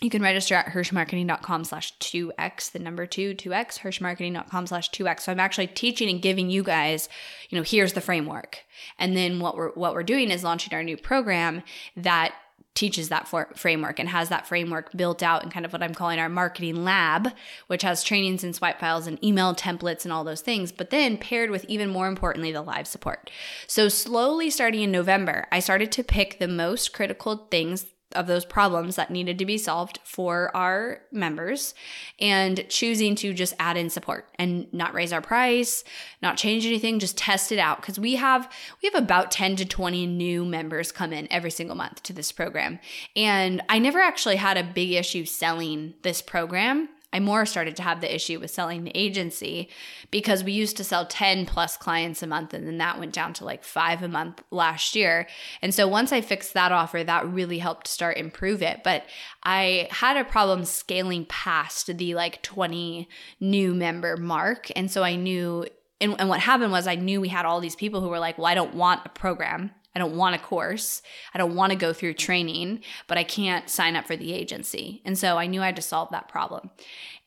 you 0.00 0.08
can 0.08 0.22
register 0.22 0.54
at 0.54 0.68
hirshmarketing.com 0.68 1.64
slash 1.64 1.96
2x, 1.98 2.72
the 2.72 2.78
number 2.78 3.04
two, 3.04 3.34
2x, 3.34 3.80
hirshmarketing.com 3.80 4.66
slash 4.66 4.90
2x. 4.90 5.20
So 5.20 5.32
I'm 5.32 5.40
actually 5.40 5.66
teaching 5.66 6.08
and 6.08 6.22
giving 6.22 6.48
you 6.48 6.62
guys, 6.62 7.08
you 7.50 7.58
know, 7.58 7.64
here's 7.64 7.92
the 7.92 8.00
framework. 8.00 8.60
And 8.98 9.14
then 9.14 9.40
what 9.40 9.56
we're, 9.56 9.72
what 9.72 9.92
we're 9.92 10.02
doing 10.02 10.30
is 10.30 10.42
launching 10.42 10.72
our 10.72 10.82
new 10.82 10.96
program 10.96 11.62
that 11.96 12.32
teaches 12.74 13.08
that 13.08 13.28
framework 13.58 13.98
and 13.98 14.08
has 14.08 14.28
that 14.28 14.46
framework 14.46 14.92
built 14.92 15.22
out 15.22 15.42
in 15.42 15.50
kind 15.50 15.66
of 15.66 15.72
what 15.72 15.82
I'm 15.82 15.92
calling 15.92 16.18
our 16.18 16.28
marketing 16.28 16.84
lab, 16.84 17.28
which 17.66 17.82
has 17.82 18.04
trainings 18.04 18.44
and 18.44 18.54
swipe 18.54 18.78
files 18.78 19.06
and 19.06 19.22
email 19.24 19.54
templates 19.54 20.04
and 20.04 20.12
all 20.12 20.24
those 20.24 20.40
things, 20.40 20.70
but 20.70 20.90
then 20.90 21.18
paired 21.18 21.50
with 21.50 21.64
even 21.64 21.90
more 21.90 22.06
importantly, 22.06 22.52
the 22.52 22.62
live 22.62 22.86
support. 22.86 23.28
So 23.66 23.88
slowly 23.88 24.50
starting 24.50 24.82
in 24.82 24.92
November, 24.92 25.46
I 25.50 25.58
started 25.58 25.90
to 25.92 26.04
pick 26.04 26.38
the 26.38 26.48
most 26.48 26.92
critical 26.92 27.48
things 27.50 27.86
of 28.14 28.26
those 28.26 28.44
problems 28.44 28.96
that 28.96 29.10
needed 29.10 29.38
to 29.38 29.44
be 29.44 29.58
solved 29.58 29.98
for 30.04 30.54
our 30.56 31.00
members 31.12 31.74
and 32.18 32.64
choosing 32.68 33.14
to 33.16 33.32
just 33.32 33.54
add 33.58 33.76
in 33.76 33.90
support 33.90 34.28
and 34.38 34.72
not 34.72 34.94
raise 34.94 35.12
our 35.12 35.20
price, 35.20 35.84
not 36.22 36.36
change 36.36 36.66
anything, 36.66 36.98
just 36.98 37.16
test 37.16 37.52
it 37.52 37.58
out 37.58 37.82
cuz 37.82 37.98
we 37.98 38.16
have 38.16 38.50
we 38.82 38.88
have 38.88 39.02
about 39.02 39.30
10 39.30 39.56
to 39.56 39.64
20 39.64 40.06
new 40.06 40.44
members 40.44 40.92
come 40.92 41.12
in 41.12 41.26
every 41.30 41.50
single 41.50 41.76
month 41.76 42.02
to 42.02 42.12
this 42.12 42.32
program. 42.32 42.78
And 43.16 43.62
I 43.68 43.78
never 43.78 44.00
actually 44.00 44.36
had 44.36 44.56
a 44.56 44.64
big 44.64 44.92
issue 44.92 45.24
selling 45.24 45.94
this 46.02 46.22
program 46.22 46.88
I 47.12 47.18
more 47.18 47.44
started 47.44 47.74
to 47.76 47.82
have 47.82 48.00
the 48.00 48.14
issue 48.14 48.38
with 48.38 48.50
selling 48.50 48.84
the 48.84 48.96
agency 48.96 49.68
because 50.10 50.44
we 50.44 50.52
used 50.52 50.76
to 50.76 50.84
sell 50.84 51.06
10 51.06 51.46
plus 51.46 51.76
clients 51.76 52.22
a 52.22 52.26
month 52.26 52.54
and 52.54 52.66
then 52.66 52.78
that 52.78 52.98
went 52.98 53.12
down 53.12 53.32
to 53.34 53.44
like 53.44 53.64
five 53.64 54.02
a 54.02 54.08
month 54.08 54.42
last 54.50 54.94
year. 54.94 55.26
And 55.60 55.74
so 55.74 55.88
once 55.88 56.12
I 56.12 56.20
fixed 56.20 56.54
that 56.54 56.72
offer, 56.72 57.02
that 57.02 57.26
really 57.26 57.58
helped 57.58 57.88
start 57.88 58.16
improve 58.16 58.62
it. 58.62 58.82
But 58.84 59.04
I 59.42 59.88
had 59.90 60.16
a 60.16 60.24
problem 60.24 60.64
scaling 60.64 61.26
past 61.26 61.86
the 61.98 62.14
like 62.14 62.42
20 62.42 63.08
new 63.40 63.74
member 63.74 64.16
mark. 64.16 64.70
And 64.76 64.90
so 64.90 65.02
I 65.02 65.16
knew 65.16 65.66
and, 66.00 66.16
and 66.18 66.28
what 66.28 66.40
happened 66.40 66.72
was 66.72 66.86
I 66.86 66.94
knew 66.94 67.20
we 67.20 67.28
had 67.28 67.44
all 67.44 67.60
these 67.60 67.76
people 67.76 68.00
who 68.00 68.08
were 68.08 68.18
like, 68.18 68.38
well, 68.38 68.46
I 68.46 68.54
don't 68.54 68.74
want 68.74 69.02
a 69.04 69.10
program. 69.10 69.70
I 70.00 70.02
don't 70.02 70.16
want 70.16 70.34
a 70.34 70.38
course. 70.38 71.02
I 71.34 71.38
don't 71.38 71.54
want 71.54 71.72
to 71.72 71.78
go 71.78 71.92
through 71.92 72.14
training, 72.14 72.82
but 73.06 73.18
I 73.18 73.22
can't 73.22 73.68
sign 73.68 73.96
up 73.96 74.06
for 74.06 74.16
the 74.16 74.32
agency. 74.32 75.02
And 75.04 75.18
so 75.18 75.36
I 75.36 75.46
knew 75.46 75.60
I 75.60 75.66
had 75.66 75.76
to 75.76 75.82
solve 75.82 76.08
that 76.12 76.26
problem. 76.26 76.70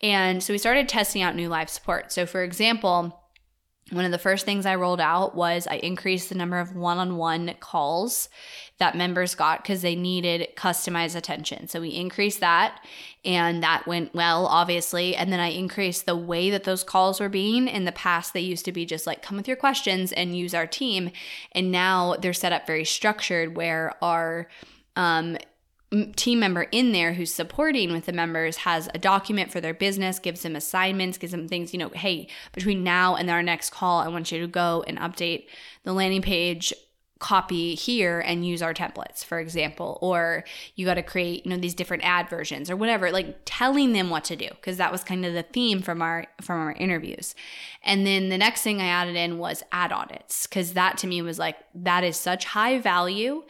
And 0.01 0.41
so 0.41 0.53
we 0.53 0.57
started 0.57 0.89
testing 0.89 1.21
out 1.21 1.35
new 1.35 1.49
life 1.49 1.69
support. 1.69 2.11
So, 2.11 2.25
for 2.25 2.41
example, 2.41 3.22
one 3.91 4.05
of 4.05 4.11
the 4.11 4.17
first 4.17 4.45
things 4.45 4.65
I 4.65 4.75
rolled 4.75 5.01
out 5.01 5.35
was 5.35 5.67
I 5.67 5.75
increased 5.75 6.29
the 6.29 6.35
number 6.35 6.59
of 6.59 6.75
one 6.75 6.97
on 6.97 7.17
one 7.17 7.53
calls 7.59 8.29
that 8.79 8.95
members 8.95 9.35
got 9.35 9.61
because 9.61 9.81
they 9.81 9.95
needed 9.95 10.55
customized 10.55 11.15
attention. 11.15 11.67
So 11.67 11.81
we 11.81 11.89
increased 11.89 12.39
that 12.39 12.79
and 13.25 13.61
that 13.61 13.85
went 13.85 14.15
well, 14.15 14.47
obviously. 14.47 15.15
And 15.15 15.31
then 15.31 15.39
I 15.39 15.49
increased 15.49 16.05
the 16.05 16.15
way 16.15 16.49
that 16.49 16.63
those 16.63 16.83
calls 16.83 17.19
were 17.19 17.29
being. 17.29 17.67
In 17.67 17.85
the 17.85 17.91
past, 17.91 18.33
they 18.33 18.39
used 18.39 18.65
to 18.65 18.71
be 18.71 18.85
just 18.85 19.05
like, 19.05 19.21
come 19.21 19.37
with 19.37 19.47
your 19.47 19.57
questions 19.57 20.11
and 20.11 20.35
use 20.35 20.53
our 20.53 20.67
team. 20.67 21.11
And 21.51 21.71
now 21.71 22.15
they're 22.15 22.33
set 22.33 22.53
up 22.53 22.65
very 22.65 22.85
structured 22.85 23.55
where 23.55 23.95
our 24.01 24.47
um, 24.95 25.37
team 26.15 26.39
member 26.39 26.63
in 26.71 26.91
there 26.91 27.13
who's 27.13 27.33
supporting 27.33 27.91
with 27.91 28.05
the 28.05 28.13
members 28.13 28.57
has 28.57 28.89
a 28.93 28.97
document 28.97 29.51
for 29.51 29.61
their 29.61 29.73
business, 29.73 30.19
gives 30.19 30.41
them 30.41 30.55
assignments, 30.55 31.17
gives 31.17 31.31
them 31.31 31.47
things, 31.47 31.73
you 31.73 31.79
know, 31.79 31.89
hey, 31.89 32.27
between 32.51 32.83
now 32.83 33.15
and 33.15 33.29
our 33.29 33.43
next 33.43 33.71
call, 33.71 33.99
I 33.99 34.07
want 34.07 34.31
you 34.31 34.39
to 34.41 34.47
go 34.47 34.83
and 34.87 34.97
update 34.97 35.45
the 35.83 35.93
landing 35.93 36.21
page 36.21 36.73
copy 37.23 37.73
here 37.73 38.19
and 38.19 38.45
use 38.45 38.61
our 38.61 38.73
templates 38.73 39.23
for 39.23 39.39
example 39.39 39.97
or 40.01 40.43
you 40.75 40.85
got 40.85 40.95
to 40.95 41.01
create 41.01 41.45
you 41.45 41.49
know 41.49 41.55
these 41.57 41.73
different 41.73 42.03
ad 42.03 42.29
versions 42.29 42.69
or 42.69 42.75
whatever 42.75 43.11
like 43.11 43.37
telling 43.45 43.93
them 43.93 44.09
what 44.09 44.25
to 44.25 44.35
do 44.35 44.49
because 44.49 44.75
that 44.75 44.91
was 44.91 45.05
kind 45.05 45.25
of 45.25 45.33
the 45.33 45.41
theme 45.41 45.81
from 45.81 46.01
our 46.01 46.25
from 46.41 46.59
our 46.59 46.73
interviews. 46.73 47.33
And 47.85 48.05
then 48.05 48.29
the 48.29 48.37
next 48.37 48.61
thing 48.61 48.81
i 48.81 48.85
added 48.85 49.15
in 49.15 49.37
was 49.37 49.63
ad 49.71 49.91
audits 49.91 50.47
because 50.47 50.73
that 50.73 50.97
to 50.97 51.07
me 51.07 51.21
was 51.21 51.39
like 51.39 51.57
that 51.75 52.03
is 52.03 52.17
such 52.17 52.45
high 52.45 52.79
value 52.79 53.43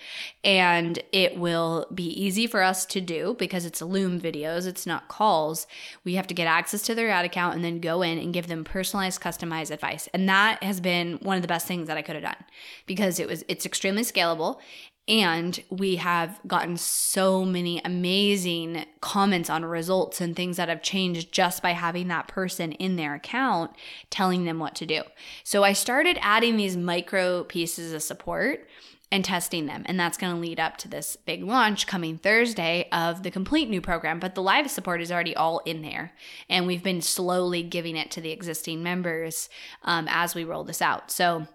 and 0.43 0.99
it 1.11 1.37
will 1.37 1.87
be 1.93 2.09
easy 2.09 2.45
for 2.45 2.61
us 2.61 2.85
to 2.87 3.01
do 3.01 3.35
because 3.39 3.65
it's 3.65 3.81
loom 3.81 4.21
videos 4.21 4.67
it's 4.67 4.85
not 4.85 5.07
calls. 5.07 5.65
We 6.03 6.13
have 6.15 6.27
to 6.27 6.33
get 6.35 6.45
access 6.45 6.83
to 6.83 6.95
their 6.95 7.09
ad 7.09 7.25
account 7.25 7.55
and 7.55 7.63
then 7.63 7.79
go 7.79 8.03
in 8.03 8.19
and 8.19 8.33
give 8.33 8.47
them 8.47 8.63
personalized 8.63 9.19
customized 9.19 9.71
advice. 9.71 10.07
And 10.13 10.29
that 10.29 10.61
has 10.61 10.79
been 10.79 11.17
one 11.23 11.37
of 11.37 11.41
the 11.41 11.47
best 11.47 11.65
things 11.65 11.87
that 11.87 11.97
i 11.97 12.03
could 12.03 12.15
have 12.15 12.23
done 12.23 12.43
because 12.85 13.19
it 13.19 13.27
was 13.27 13.43
it's 13.47 13.62
it's 13.63 13.65
extremely 13.65 14.03
scalable. 14.03 14.59
And 15.07 15.61
we 15.69 15.97
have 15.97 16.39
gotten 16.47 16.77
so 16.77 17.45
many 17.45 17.81
amazing 17.83 18.85
comments 19.01 19.49
on 19.49 19.63
results 19.63 20.19
and 20.21 20.35
things 20.35 20.57
that 20.57 20.69
have 20.69 20.81
changed 20.81 21.33
just 21.33 21.61
by 21.61 21.71
having 21.71 22.09
that 22.09 22.27
person 22.27 22.73
in 22.73 22.97
their 22.97 23.13
account 23.13 23.71
telling 24.09 24.43
them 24.43 24.59
what 24.59 24.75
to 24.75 24.85
do. 24.85 25.03
So 25.43 25.63
I 25.63 25.73
started 25.73 26.17
adding 26.21 26.55
these 26.55 26.77
micro 26.77 27.43
pieces 27.43 27.93
of 27.93 28.01
support 28.01 28.67
and 29.11 29.23
testing 29.23 29.65
them. 29.65 29.83
And 29.85 29.99
that's 29.99 30.17
going 30.17 30.33
to 30.33 30.41
lead 30.41 30.59
up 30.59 30.77
to 30.77 30.87
this 30.87 31.15
big 31.15 31.43
launch 31.43 31.85
coming 31.85 32.17
Thursday 32.17 32.87
of 32.91 33.23
the 33.23 33.31
complete 33.31 33.69
new 33.69 33.79
program. 33.79 34.19
But 34.19 34.35
the 34.35 34.41
live 34.41 34.69
support 34.71 35.01
is 35.01 35.11
already 35.11 35.35
all 35.35 35.59
in 35.65 35.81
there. 35.83 36.13
And 36.49 36.65
we've 36.67 36.83
been 36.83 37.01
slowly 37.01 37.61
giving 37.61 37.95
it 37.95 38.09
to 38.11 38.21
the 38.21 38.31
existing 38.31 38.83
members 38.83 39.49
um, 39.83 40.07
as 40.09 40.33
we 40.33 40.43
roll 40.43 40.63
this 40.63 40.81
out. 40.81 41.11
So 41.11 41.47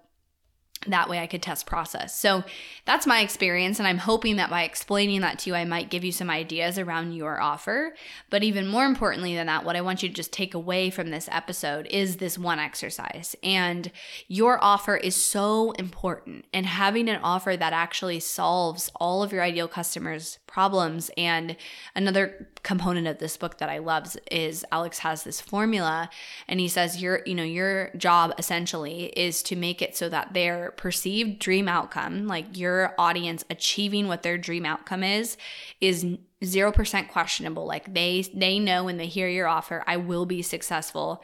that 0.87 1.09
way 1.09 1.19
I 1.19 1.27
could 1.27 1.43
test 1.43 1.67
process. 1.67 2.19
So 2.19 2.45
that's 2.85 3.07
my 3.07 3.21
experience. 3.21 3.79
And 3.79 3.89
I'm 3.89 3.99
hoping 3.99 4.37
that 4.37 4.51
by 4.51 4.63
explaining 4.63 5.21
that 5.23 5.39
to 5.41 5.51
you, 5.51 5.57
I 5.57 5.65
might 5.65 5.91
give 5.91 6.05
you 6.05 6.13
some 6.13 6.31
ideas 6.31 6.79
around 6.79 7.13
your 7.13 7.41
offer. 7.41 7.95
But 8.31 8.43
even 8.43 8.67
more 8.67 8.85
importantly 8.85 9.35
than 9.35 9.47
that, 9.49 9.65
what 9.65 9.77
I 9.77 9.81
want 9.81 10.03
you 10.03 10.09
to 10.09 10.15
just 10.15 10.33
take 10.33 10.55
away 10.55 10.91
from 10.91 11.11
this 11.11 11.29
episode 11.33 11.87
is 11.91 12.17
this 12.17 12.39
one 12.39 12.59
exercise. 12.59 13.35
And 13.43 13.91
your 14.29 14.63
offer 14.63 14.97
is 14.97 15.17
so 15.17 15.73
important. 15.73 16.47
And 16.53 16.67
having 16.67 17.09
an 17.09 17.21
offer 17.23 17.57
that 17.57 17.73
actually 17.73 18.21
solves 18.21 18.91
all 18.97 19.23
of 19.23 19.33
your 19.33 19.43
ideal 19.43 19.69
customers' 19.69 20.39
problems. 20.49 21.11
And 21.17 21.57
another 21.95 22.49
component 22.65 23.07
of 23.07 23.19
this 23.19 23.37
book 23.37 23.59
that 23.59 23.69
I 23.69 23.79
love 23.79 24.17
is 24.31 24.65
Alex 24.73 24.99
has 25.01 25.23
this 25.23 25.41
formula 25.41 26.11
and 26.49 26.59
he 26.59 26.67
says 26.67 27.01
your 27.01 27.21
you 27.25 27.35
know 27.35 27.45
your 27.45 27.91
job 27.97 28.33
essentially 28.39 29.05
is 29.17 29.43
to 29.45 29.55
make 29.55 29.81
it 29.81 29.97
so 29.97 30.09
that 30.09 30.35
their 30.35 30.73
perceived 30.73 31.39
dream 31.39 31.69
outcome 31.69 32.27
like 32.27 32.59
your 32.59 32.95
audience 32.99 33.45
achieving 33.49 34.09
what 34.09 34.23
their 34.23 34.37
dream 34.37 34.67
outcome 34.67 35.05
is 35.05 35.37
is 35.81 36.05
0% 36.43 37.09
questionable. 37.09 37.67
Like 37.67 37.95
they 37.95 38.23
they 38.35 38.59
know 38.59 38.85
when 38.85 38.97
they 38.97 39.07
hear 39.07 39.29
your 39.29 39.47
offer 39.47 39.85
I 39.87 39.97
will 39.97 40.27
be 40.27 40.43
successful. 40.43 41.23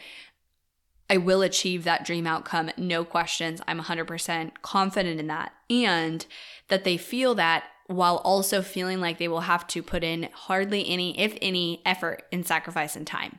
I 1.10 1.18
will 1.18 1.42
achieve 1.42 1.84
that 1.84 2.04
dream 2.04 2.26
outcome. 2.26 2.70
No 2.78 3.04
questions. 3.04 3.60
I'm 3.68 3.80
100% 3.80 4.52
confident 4.62 5.20
in 5.20 5.26
that. 5.26 5.52
And 5.68 6.24
that 6.68 6.84
they 6.84 6.96
feel 6.96 7.34
that 7.34 7.64
while 7.86 8.16
also 8.18 8.62
feeling 8.62 9.00
like 9.00 9.18
they 9.18 9.28
will 9.28 9.42
have 9.42 9.66
to 9.68 9.82
put 9.82 10.02
in 10.02 10.28
hardly 10.32 10.88
any, 10.88 11.18
if 11.18 11.36
any, 11.42 11.82
effort 11.84 12.22
and 12.32 12.46
sacrifice 12.46 12.96
and 12.96 13.06
time. 13.06 13.38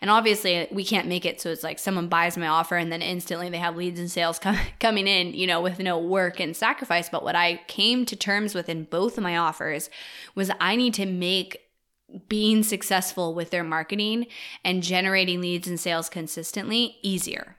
And 0.00 0.10
obviously, 0.10 0.66
we 0.70 0.84
can't 0.84 1.08
make 1.08 1.24
it 1.24 1.40
so 1.40 1.50
it's 1.50 1.62
like 1.62 1.78
someone 1.78 2.08
buys 2.08 2.36
my 2.36 2.46
offer 2.46 2.76
and 2.76 2.92
then 2.92 3.02
instantly 3.02 3.48
they 3.48 3.58
have 3.58 3.76
leads 3.76 4.00
and 4.00 4.10
sales 4.10 4.38
com- 4.40 4.58
coming 4.80 5.06
in, 5.06 5.34
you 5.34 5.46
know, 5.46 5.60
with 5.60 5.78
no 5.78 5.98
work 5.98 6.40
and 6.40 6.56
sacrifice. 6.56 7.08
But 7.08 7.24
what 7.24 7.36
I 7.36 7.60
came 7.68 8.04
to 8.06 8.16
terms 8.16 8.54
with 8.54 8.68
in 8.68 8.84
both 8.84 9.16
of 9.16 9.24
my 9.24 9.36
offers 9.36 9.90
was 10.34 10.50
I 10.60 10.76
need 10.76 10.94
to 10.94 11.06
make 11.06 11.58
being 12.28 12.62
successful 12.62 13.34
with 13.34 13.50
their 13.50 13.64
marketing 13.64 14.26
and 14.64 14.82
generating 14.82 15.40
leads 15.40 15.66
and 15.66 15.80
sales 15.80 16.10
consistently 16.10 16.96
easier. 17.02 17.56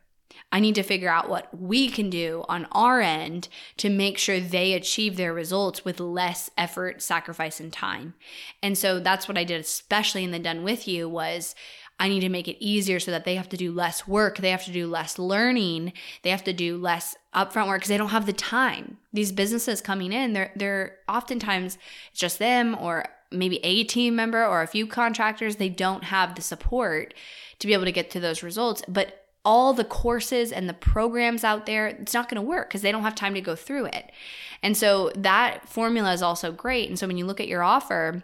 I 0.53 0.59
need 0.59 0.75
to 0.75 0.83
figure 0.83 1.09
out 1.09 1.29
what 1.29 1.49
we 1.59 1.89
can 1.89 2.11
do 2.11 2.45
on 2.47 2.67
our 2.71 3.01
end 3.01 3.49
to 3.77 3.89
make 3.89 4.19
sure 4.19 4.39
they 4.39 4.73
achieve 4.73 5.17
their 5.17 5.33
results 5.33 5.83
with 5.83 5.99
less 5.99 6.51
effort, 6.55 7.01
sacrifice, 7.01 7.59
and 7.59 7.73
time. 7.73 8.13
And 8.61 8.77
so 8.77 8.99
that's 8.99 9.27
what 9.27 9.37
I 9.37 9.45
did, 9.45 9.59
especially 9.59 10.23
in 10.23 10.29
the 10.29 10.37
Done 10.37 10.63
With 10.63 10.87
You, 10.87 11.09
was 11.09 11.55
I 11.99 12.07
need 12.07 12.19
to 12.19 12.29
make 12.29 12.47
it 12.47 12.63
easier 12.63 12.99
so 12.99 13.09
that 13.09 13.25
they 13.25 13.33
have 13.33 13.49
to 13.49 13.57
do 13.57 13.71
less 13.71 14.07
work, 14.07 14.37
they 14.37 14.51
have 14.51 14.65
to 14.65 14.71
do 14.71 14.85
less 14.85 15.17
learning, 15.17 15.91
they 16.21 16.29
have 16.29 16.43
to 16.43 16.53
do 16.53 16.77
less 16.77 17.15
upfront 17.33 17.67
work 17.67 17.79
because 17.79 17.89
they 17.89 17.97
don't 17.97 18.09
have 18.09 18.27
the 18.27 18.33
time. 18.33 18.97
These 19.11 19.31
businesses 19.31 19.81
coming 19.81 20.13
in, 20.13 20.33
they're 20.33 20.51
they're 20.55 20.97
oftentimes 21.09 21.79
just 22.13 22.37
them 22.37 22.77
or 22.79 23.05
maybe 23.31 23.59
a 23.63 23.85
team 23.85 24.15
member 24.15 24.45
or 24.45 24.61
a 24.61 24.67
few 24.67 24.85
contractors. 24.85 25.55
They 25.55 25.69
don't 25.69 26.03
have 26.03 26.35
the 26.35 26.43
support 26.43 27.15
to 27.57 27.65
be 27.65 27.73
able 27.73 27.85
to 27.85 27.91
get 27.91 28.11
to 28.11 28.19
those 28.19 28.43
results. 28.43 28.83
But 28.87 29.22
all 29.45 29.73
the 29.73 29.83
courses 29.83 30.51
and 30.51 30.69
the 30.69 30.73
programs 30.73 31.43
out 31.43 31.65
there, 31.65 31.87
it's 31.87 32.13
not 32.13 32.29
going 32.29 32.41
to 32.41 32.47
work 32.47 32.69
because 32.69 32.81
they 32.81 32.91
don't 32.91 33.03
have 33.03 33.15
time 33.15 33.33
to 33.33 33.41
go 33.41 33.55
through 33.55 33.85
it. 33.85 34.11
And 34.61 34.77
so 34.77 35.11
that 35.15 35.67
formula 35.67 36.13
is 36.13 36.21
also 36.21 36.51
great. 36.51 36.89
And 36.89 36.97
so 36.97 37.07
when 37.07 37.17
you 37.17 37.25
look 37.25 37.41
at 37.41 37.47
your 37.47 37.63
offer, 37.63 38.23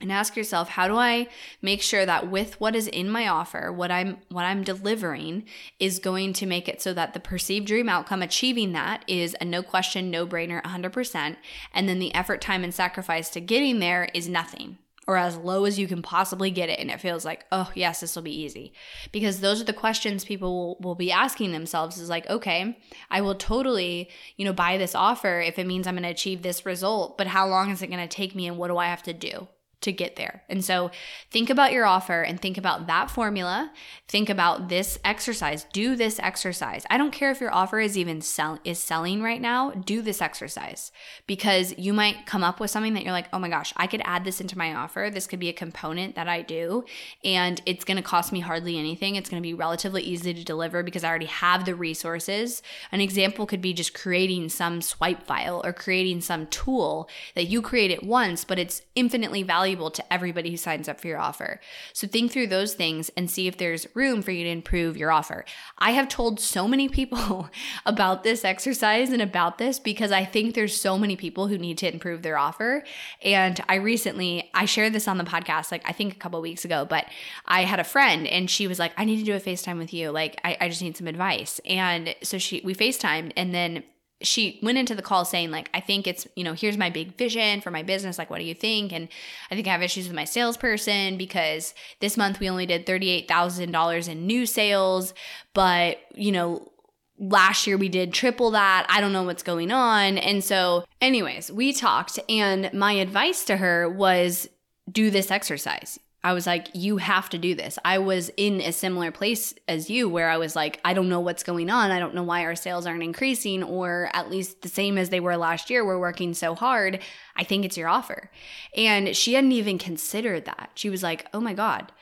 and 0.00 0.12
ask 0.12 0.36
yourself 0.36 0.68
how 0.68 0.86
do 0.86 0.96
i 0.96 1.26
make 1.62 1.80
sure 1.80 2.04
that 2.04 2.30
with 2.30 2.60
what 2.60 2.76
is 2.76 2.86
in 2.88 3.08
my 3.08 3.26
offer 3.26 3.72
what 3.72 3.90
i'm 3.90 4.18
what 4.28 4.44
i'm 4.44 4.62
delivering 4.62 5.44
is 5.78 5.98
going 5.98 6.32
to 6.32 6.46
make 6.46 6.68
it 6.68 6.82
so 6.82 6.92
that 6.92 7.14
the 7.14 7.20
perceived 7.20 7.66
dream 7.66 7.88
outcome 7.88 8.22
achieving 8.22 8.72
that 8.72 9.02
is 9.06 9.34
a 9.40 9.44
no 9.44 9.62
question 9.62 10.10
no 10.10 10.26
brainer 10.26 10.62
100% 10.62 11.36
and 11.72 11.88
then 11.88 11.98
the 11.98 12.14
effort 12.14 12.40
time 12.40 12.62
and 12.62 12.74
sacrifice 12.74 13.30
to 13.30 13.40
getting 13.40 13.78
there 13.78 14.08
is 14.12 14.28
nothing 14.28 14.78
or 15.06 15.16
as 15.16 15.36
low 15.36 15.64
as 15.64 15.78
you 15.78 15.86
can 15.86 16.02
possibly 16.02 16.50
get 16.50 16.68
it 16.68 16.80
and 16.80 16.90
it 16.90 17.00
feels 17.00 17.24
like 17.24 17.44
oh 17.52 17.70
yes 17.74 18.00
this 18.00 18.16
will 18.16 18.22
be 18.22 18.42
easy. 18.42 18.72
Because 19.12 19.40
those 19.40 19.60
are 19.60 19.64
the 19.64 19.72
questions 19.72 20.24
people 20.24 20.56
will, 20.56 20.76
will 20.80 20.94
be 20.94 21.12
asking 21.12 21.52
themselves 21.52 21.98
is 21.98 22.08
like 22.08 22.28
okay 22.28 22.76
i 23.10 23.20
will 23.20 23.34
totally 23.34 24.08
you 24.36 24.44
know 24.44 24.52
buy 24.52 24.76
this 24.76 24.94
offer 24.94 25.40
if 25.40 25.58
it 25.58 25.66
means 25.66 25.86
i'm 25.86 25.94
going 25.94 26.02
to 26.02 26.08
achieve 26.08 26.42
this 26.42 26.66
result 26.66 27.16
but 27.18 27.26
how 27.26 27.46
long 27.46 27.70
is 27.70 27.82
it 27.82 27.88
going 27.88 28.06
to 28.06 28.08
take 28.08 28.34
me 28.34 28.46
and 28.46 28.58
what 28.58 28.68
do 28.68 28.76
i 28.76 28.86
have 28.86 29.02
to 29.02 29.12
do 29.12 29.46
to 29.86 29.92
get 29.92 30.16
there. 30.16 30.42
And 30.48 30.64
so 30.64 30.90
think 31.30 31.48
about 31.48 31.72
your 31.72 31.86
offer 31.86 32.22
and 32.22 32.40
think 32.40 32.58
about 32.58 32.86
that 32.88 33.10
formula. 33.10 33.72
Think 34.08 34.28
about 34.28 34.68
this 34.68 34.98
exercise. 35.04 35.64
Do 35.72 35.96
this 35.96 36.18
exercise. 36.18 36.84
I 36.90 36.98
don't 36.98 37.12
care 37.12 37.30
if 37.30 37.40
your 37.40 37.54
offer 37.54 37.80
is 37.80 37.96
even 37.96 38.20
sell 38.20 38.58
is 38.64 38.78
selling 38.78 39.22
right 39.22 39.40
now, 39.40 39.70
do 39.70 40.02
this 40.02 40.20
exercise 40.20 40.90
because 41.28 41.72
you 41.78 41.92
might 41.92 42.26
come 42.26 42.42
up 42.42 42.58
with 42.60 42.70
something 42.70 42.94
that 42.94 43.04
you're 43.04 43.12
like, 43.12 43.28
"Oh 43.32 43.38
my 43.38 43.48
gosh, 43.48 43.72
I 43.76 43.86
could 43.86 44.02
add 44.04 44.24
this 44.24 44.40
into 44.40 44.58
my 44.58 44.74
offer. 44.74 45.08
This 45.08 45.28
could 45.28 45.38
be 45.38 45.48
a 45.48 45.52
component 45.52 46.16
that 46.16 46.28
I 46.28 46.42
do 46.42 46.84
and 47.24 47.62
it's 47.64 47.84
going 47.84 47.96
to 47.96 48.02
cost 48.02 48.32
me 48.32 48.40
hardly 48.40 48.76
anything. 48.76 49.14
It's 49.14 49.30
going 49.30 49.40
to 49.40 49.48
be 49.48 49.54
relatively 49.54 50.02
easy 50.02 50.34
to 50.34 50.44
deliver 50.44 50.82
because 50.82 51.04
I 51.04 51.08
already 51.08 51.26
have 51.26 51.64
the 51.64 51.74
resources." 51.74 52.60
An 52.90 53.00
example 53.00 53.46
could 53.46 53.62
be 53.62 53.72
just 53.72 53.94
creating 53.94 54.48
some 54.48 54.82
swipe 54.82 55.22
file 55.22 55.62
or 55.64 55.72
creating 55.72 56.22
some 56.22 56.46
tool 56.48 57.08
that 57.36 57.44
you 57.44 57.62
create 57.62 57.92
it 57.92 58.02
once, 58.02 58.44
but 58.44 58.58
it's 58.58 58.82
infinitely 58.96 59.42
valuable 59.44 59.75
valuable 59.76 59.90
to 59.90 60.12
everybody 60.12 60.50
who 60.50 60.56
signs 60.56 60.88
up 60.88 61.00
for 61.00 61.06
your 61.08 61.18
offer. 61.18 61.60
So 61.92 62.06
think 62.06 62.32
through 62.32 62.46
those 62.46 62.74
things 62.74 63.10
and 63.16 63.30
see 63.30 63.46
if 63.46 63.58
there's 63.58 63.86
room 63.94 64.22
for 64.22 64.30
you 64.30 64.44
to 64.44 64.50
improve 64.50 64.96
your 64.96 65.10
offer. 65.10 65.44
I 65.78 65.90
have 65.90 66.08
told 66.08 66.40
so 66.40 66.66
many 66.66 66.88
people 66.88 67.50
about 67.86 68.22
this 68.22 68.44
exercise 68.44 69.10
and 69.10 69.20
about 69.20 69.58
this 69.58 69.78
because 69.78 70.12
I 70.12 70.24
think 70.24 70.54
there's 70.54 70.80
so 70.80 70.98
many 70.98 71.16
people 71.16 71.48
who 71.48 71.58
need 71.58 71.78
to 71.78 71.92
improve 71.92 72.22
their 72.22 72.38
offer. 72.38 72.84
And 73.22 73.60
I 73.68 73.76
recently, 73.76 74.50
I 74.54 74.64
shared 74.64 74.94
this 74.94 75.08
on 75.08 75.18
the 75.18 75.24
podcast, 75.24 75.70
like 75.70 75.82
I 75.84 75.92
think 75.92 76.14
a 76.14 76.18
couple 76.18 76.40
weeks 76.40 76.64
ago, 76.64 76.86
but 76.88 77.04
I 77.44 77.64
had 77.64 77.80
a 77.80 77.84
friend 77.84 78.26
and 78.26 78.48
she 78.48 78.66
was 78.66 78.78
like, 78.78 78.92
I 78.96 79.04
need 79.04 79.18
to 79.18 79.24
do 79.24 79.34
a 79.34 79.40
FaceTime 79.40 79.78
with 79.78 79.92
you. 79.92 80.10
Like, 80.10 80.40
I, 80.42 80.56
I 80.60 80.68
just 80.68 80.82
need 80.82 80.96
some 80.96 81.06
advice. 81.06 81.60
And 81.66 82.14
so 82.22 82.38
she, 82.38 82.62
we 82.64 82.74
FaceTimed 82.74 83.32
and 83.36 83.54
then 83.54 83.82
she 84.22 84.58
went 84.62 84.78
into 84.78 84.94
the 84.94 85.02
call 85.02 85.24
saying 85.24 85.50
like 85.50 85.68
i 85.74 85.80
think 85.80 86.06
it's 86.06 86.26
you 86.36 86.42
know 86.42 86.54
here's 86.54 86.78
my 86.78 86.88
big 86.88 87.16
vision 87.16 87.60
for 87.60 87.70
my 87.70 87.82
business 87.82 88.16
like 88.16 88.30
what 88.30 88.38
do 88.38 88.44
you 88.44 88.54
think? 88.54 88.92
And 88.92 89.08
i 89.50 89.54
think 89.54 89.66
i 89.66 89.70
have 89.70 89.82
issues 89.82 90.06
with 90.06 90.16
my 90.16 90.24
salesperson 90.24 91.16
because 91.16 91.74
this 92.00 92.16
month 92.16 92.40
we 92.40 92.48
only 92.48 92.66
did 92.66 92.86
$38000 92.86 94.08
in 94.08 94.26
new 94.26 94.46
sales 94.46 95.12
but 95.52 95.98
you 96.14 96.32
know 96.32 96.70
last 97.18 97.66
year 97.66 97.78
we 97.78 97.88
did 97.88 98.12
triple 98.12 98.50
that. 98.50 98.86
I 98.90 99.00
don't 99.00 99.12
know 99.12 99.22
what's 99.22 99.42
going 99.42 99.72
on. 99.72 100.18
And 100.18 100.44
so 100.44 100.84
anyways 101.00 101.50
we 101.50 101.72
talked 101.72 102.18
and 102.28 102.72
my 102.72 102.92
advice 102.92 103.44
to 103.46 103.56
her 103.56 103.88
was 103.88 104.48
do 104.90 105.10
this 105.10 105.30
exercise 105.30 105.98
I 106.26 106.32
was 106.32 106.44
like, 106.44 106.66
you 106.72 106.96
have 106.96 107.30
to 107.30 107.38
do 107.38 107.54
this. 107.54 107.78
I 107.84 107.98
was 107.98 108.32
in 108.36 108.60
a 108.60 108.72
similar 108.72 109.12
place 109.12 109.54
as 109.68 109.88
you 109.88 110.08
where 110.08 110.28
I 110.28 110.38
was 110.38 110.56
like, 110.56 110.80
I 110.84 110.92
don't 110.92 111.08
know 111.08 111.20
what's 111.20 111.44
going 111.44 111.70
on. 111.70 111.92
I 111.92 112.00
don't 112.00 112.16
know 112.16 112.24
why 112.24 112.44
our 112.44 112.56
sales 112.56 112.84
aren't 112.84 113.04
increasing 113.04 113.62
or 113.62 114.10
at 114.12 114.28
least 114.28 114.62
the 114.62 114.68
same 114.68 114.98
as 114.98 115.10
they 115.10 115.20
were 115.20 115.36
last 115.36 115.70
year. 115.70 115.84
We're 115.84 116.00
working 116.00 116.34
so 116.34 116.56
hard. 116.56 116.98
I 117.36 117.44
think 117.44 117.64
it's 117.64 117.76
your 117.76 117.86
offer. 117.86 118.28
And 118.76 119.16
she 119.16 119.34
hadn't 119.34 119.52
even 119.52 119.78
considered 119.78 120.46
that. 120.46 120.70
She 120.74 120.90
was 120.90 121.00
like, 121.00 121.28
oh 121.32 121.38
my 121.38 121.54
God, 121.54 121.92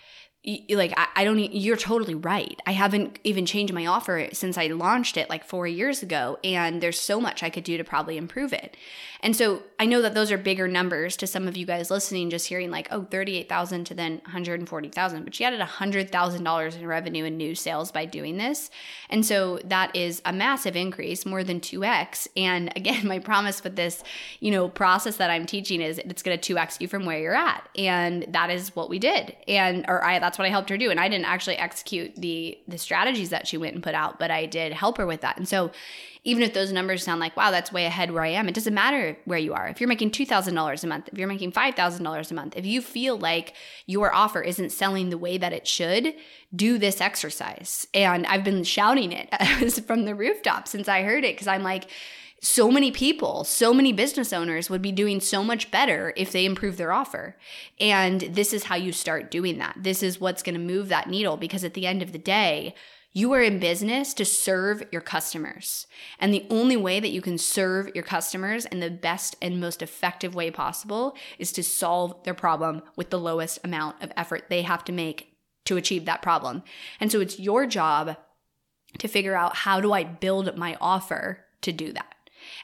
like 0.70 0.92
I, 0.96 1.06
I 1.16 1.24
don't 1.24 1.38
you're 1.38 1.76
totally 1.76 2.14
right. 2.14 2.60
I 2.66 2.72
haven't 2.72 3.18
even 3.24 3.46
changed 3.46 3.72
my 3.72 3.86
offer 3.86 4.28
since 4.32 4.58
i 4.58 4.66
launched 4.66 5.16
it 5.16 5.30
like 5.30 5.44
four 5.44 5.66
years 5.66 6.02
ago 6.02 6.38
and 6.44 6.82
there's 6.82 7.00
so 7.00 7.20
much 7.20 7.42
i 7.42 7.48
could 7.48 7.64
do 7.64 7.78
to 7.78 7.84
probably 7.84 8.18
improve 8.18 8.52
it. 8.52 8.76
And 9.22 9.34
so 9.34 9.62
i 9.80 9.86
know 9.86 10.02
that 10.02 10.14
those 10.14 10.30
are 10.30 10.36
bigger 10.36 10.68
numbers 10.68 11.16
to 11.16 11.26
some 11.26 11.48
of 11.48 11.56
you 11.56 11.64
guys 11.64 11.90
listening 11.90 12.28
just 12.28 12.48
hearing 12.48 12.70
like 12.70 12.88
oh 12.90 13.04
38000 13.04 13.84
to 13.84 13.94
then 13.94 14.20
140000 14.24 15.24
but 15.24 15.34
she 15.34 15.44
added 15.44 15.60
$100000 15.60 16.78
in 16.78 16.86
revenue 16.86 17.24
and 17.24 17.38
new 17.38 17.54
sales 17.54 17.90
by 17.90 18.04
doing 18.04 18.36
this. 18.36 18.70
And 19.08 19.24
so 19.24 19.60
that 19.64 19.96
is 19.96 20.20
a 20.26 20.32
massive 20.32 20.76
increase 20.76 21.24
more 21.24 21.42
than 21.42 21.60
2x 21.60 22.28
and 22.36 22.70
again 22.76 23.06
my 23.06 23.18
promise 23.18 23.64
with 23.64 23.76
this 23.76 24.02
you 24.40 24.50
know 24.50 24.68
process 24.68 25.16
that 25.16 25.30
i'm 25.30 25.46
teaching 25.46 25.80
is 25.80 25.98
it's 25.98 26.22
going 26.22 26.38
to 26.38 26.54
2x 26.54 26.82
you 26.82 26.88
from 26.88 27.06
where 27.06 27.18
you're 27.18 27.34
at. 27.34 27.66
And 27.78 28.26
that 28.28 28.50
is 28.50 28.76
what 28.76 28.90
we 28.90 28.98
did. 28.98 29.34
And 29.48 29.86
or 29.88 30.04
i 30.04 30.18
that's 30.18 30.33
that's 30.34 30.40
what 30.40 30.46
I 30.46 30.50
helped 30.50 30.70
her 30.70 30.76
do. 30.76 30.90
And 30.90 30.98
I 30.98 31.08
didn't 31.08 31.26
actually 31.26 31.56
execute 31.58 32.16
the 32.16 32.58
the 32.66 32.76
strategies 32.76 33.30
that 33.30 33.46
she 33.46 33.56
went 33.56 33.74
and 33.74 33.84
put 33.84 33.94
out, 33.94 34.18
but 34.18 34.32
I 34.32 34.46
did 34.46 34.72
help 34.72 34.98
her 34.98 35.06
with 35.06 35.20
that. 35.20 35.36
And 35.36 35.46
so 35.46 35.70
even 36.24 36.42
if 36.42 36.54
those 36.54 36.72
numbers 36.72 37.04
sound 37.04 37.20
like, 37.20 37.36
wow, 37.36 37.52
that's 37.52 37.70
way 37.70 37.84
ahead 37.84 38.10
where 38.10 38.24
I 38.24 38.30
am, 38.30 38.48
it 38.48 38.54
doesn't 38.54 38.74
matter 38.74 39.16
where 39.26 39.38
you 39.38 39.54
are. 39.54 39.68
If 39.68 39.78
you're 39.78 39.88
making 39.88 40.10
$2,000 40.10 40.82
a 40.82 40.86
month, 40.86 41.08
if 41.12 41.18
you're 41.18 41.28
making 41.28 41.52
$5,000 41.52 42.30
a 42.30 42.34
month, 42.34 42.56
if 42.56 42.66
you 42.66 42.80
feel 42.80 43.16
like 43.16 43.52
your 43.86 44.12
offer 44.12 44.40
isn't 44.40 44.72
selling 44.72 45.10
the 45.10 45.18
way 45.18 45.36
that 45.36 45.52
it 45.52 45.68
should, 45.68 46.14
do 46.56 46.78
this 46.78 47.00
exercise. 47.00 47.86
And 47.92 48.26
I've 48.26 48.42
been 48.42 48.64
shouting 48.64 49.12
it 49.12 49.28
from 49.86 50.06
the 50.06 50.14
rooftop 50.14 50.66
since 50.66 50.88
I 50.88 51.02
heard 51.02 51.24
it 51.24 51.36
because 51.36 51.46
I'm 51.46 51.62
like, 51.62 51.88
so 52.44 52.70
many 52.70 52.90
people, 52.90 53.42
so 53.42 53.72
many 53.72 53.90
business 53.90 54.30
owners 54.30 54.68
would 54.68 54.82
be 54.82 54.92
doing 54.92 55.18
so 55.18 55.42
much 55.42 55.70
better 55.70 56.12
if 56.14 56.30
they 56.30 56.44
improve 56.44 56.76
their 56.76 56.92
offer. 56.92 57.36
And 57.80 58.20
this 58.20 58.52
is 58.52 58.64
how 58.64 58.76
you 58.76 58.92
start 58.92 59.30
doing 59.30 59.56
that. 59.58 59.78
This 59.80 60.02
is 60.02 60.20
what's 60.20 60.42
going 60.42 60.54
to 60.54 60.60
move 60.60 60.88
that 60.88 61.08
needle 61.08 61.38
because 61.38 61.64
at 61.64 61.72
the 61.72 61.86
end 61.86 62.02
of 62.02 62.12
the 62.12 62.18
day, 62.18 62.74
You 63.16 63.32
are 63.32 63.42
in 63.42 63.60
business 63.60 64.12
to 64.14 64.24
serve 64.24 64.82
your 64.90 65.00
customers. 65.00 65.86
And 66.18 66.34
the 66.34 66.46
only 66.50 66.76
way 66.76 66.98
that 66.98 67.12
you 67.12 67.22
can 67.22 67.38
serve 67.38 67.94
your 67.94 68.02
customers 68.02 68.66
in 68.66 68.80
the 68.80 68.90
best 68.90 69.36
and 69.40 69.60
most 69.60 69.82
effective 69.82 70.34
way 70.34 70.50
possible 70.50 71.14
is 71.38 71.52
to 71.52 71.62
solve 71.62 72.24
their 72.24 72.34
problem 72.34 72.82
with 72.96 73.10
the 73.10 73.20
lowest 73.20 73.60
amount 73.62 74.02
of 74.02 74.10
effort 74.16 74.46
they 74.50 74.62
have 74.62 74.84
to 74.86 74.92
make 74.92 75.38
to 75.64 75.76
achieve 75.76 76.06
that 76.06 76.22
problem. 76.22 76.64
And 76.98 77.12
so 77.12 77.20
it's 77.20 77.38
your 77.38 77.66
job 77.66 78.16
to 78.98 79.08
figure 79.08 79.36
out 79.36 79.58
how 79.58 79.80
do 79.80 79.92
I 79.92 80.02
build 80.02 80.56
my 80.58 80.76
offer 80.80 81.44
to 81.62 81.70
do 81.70 81.92
that. 81.92 82.13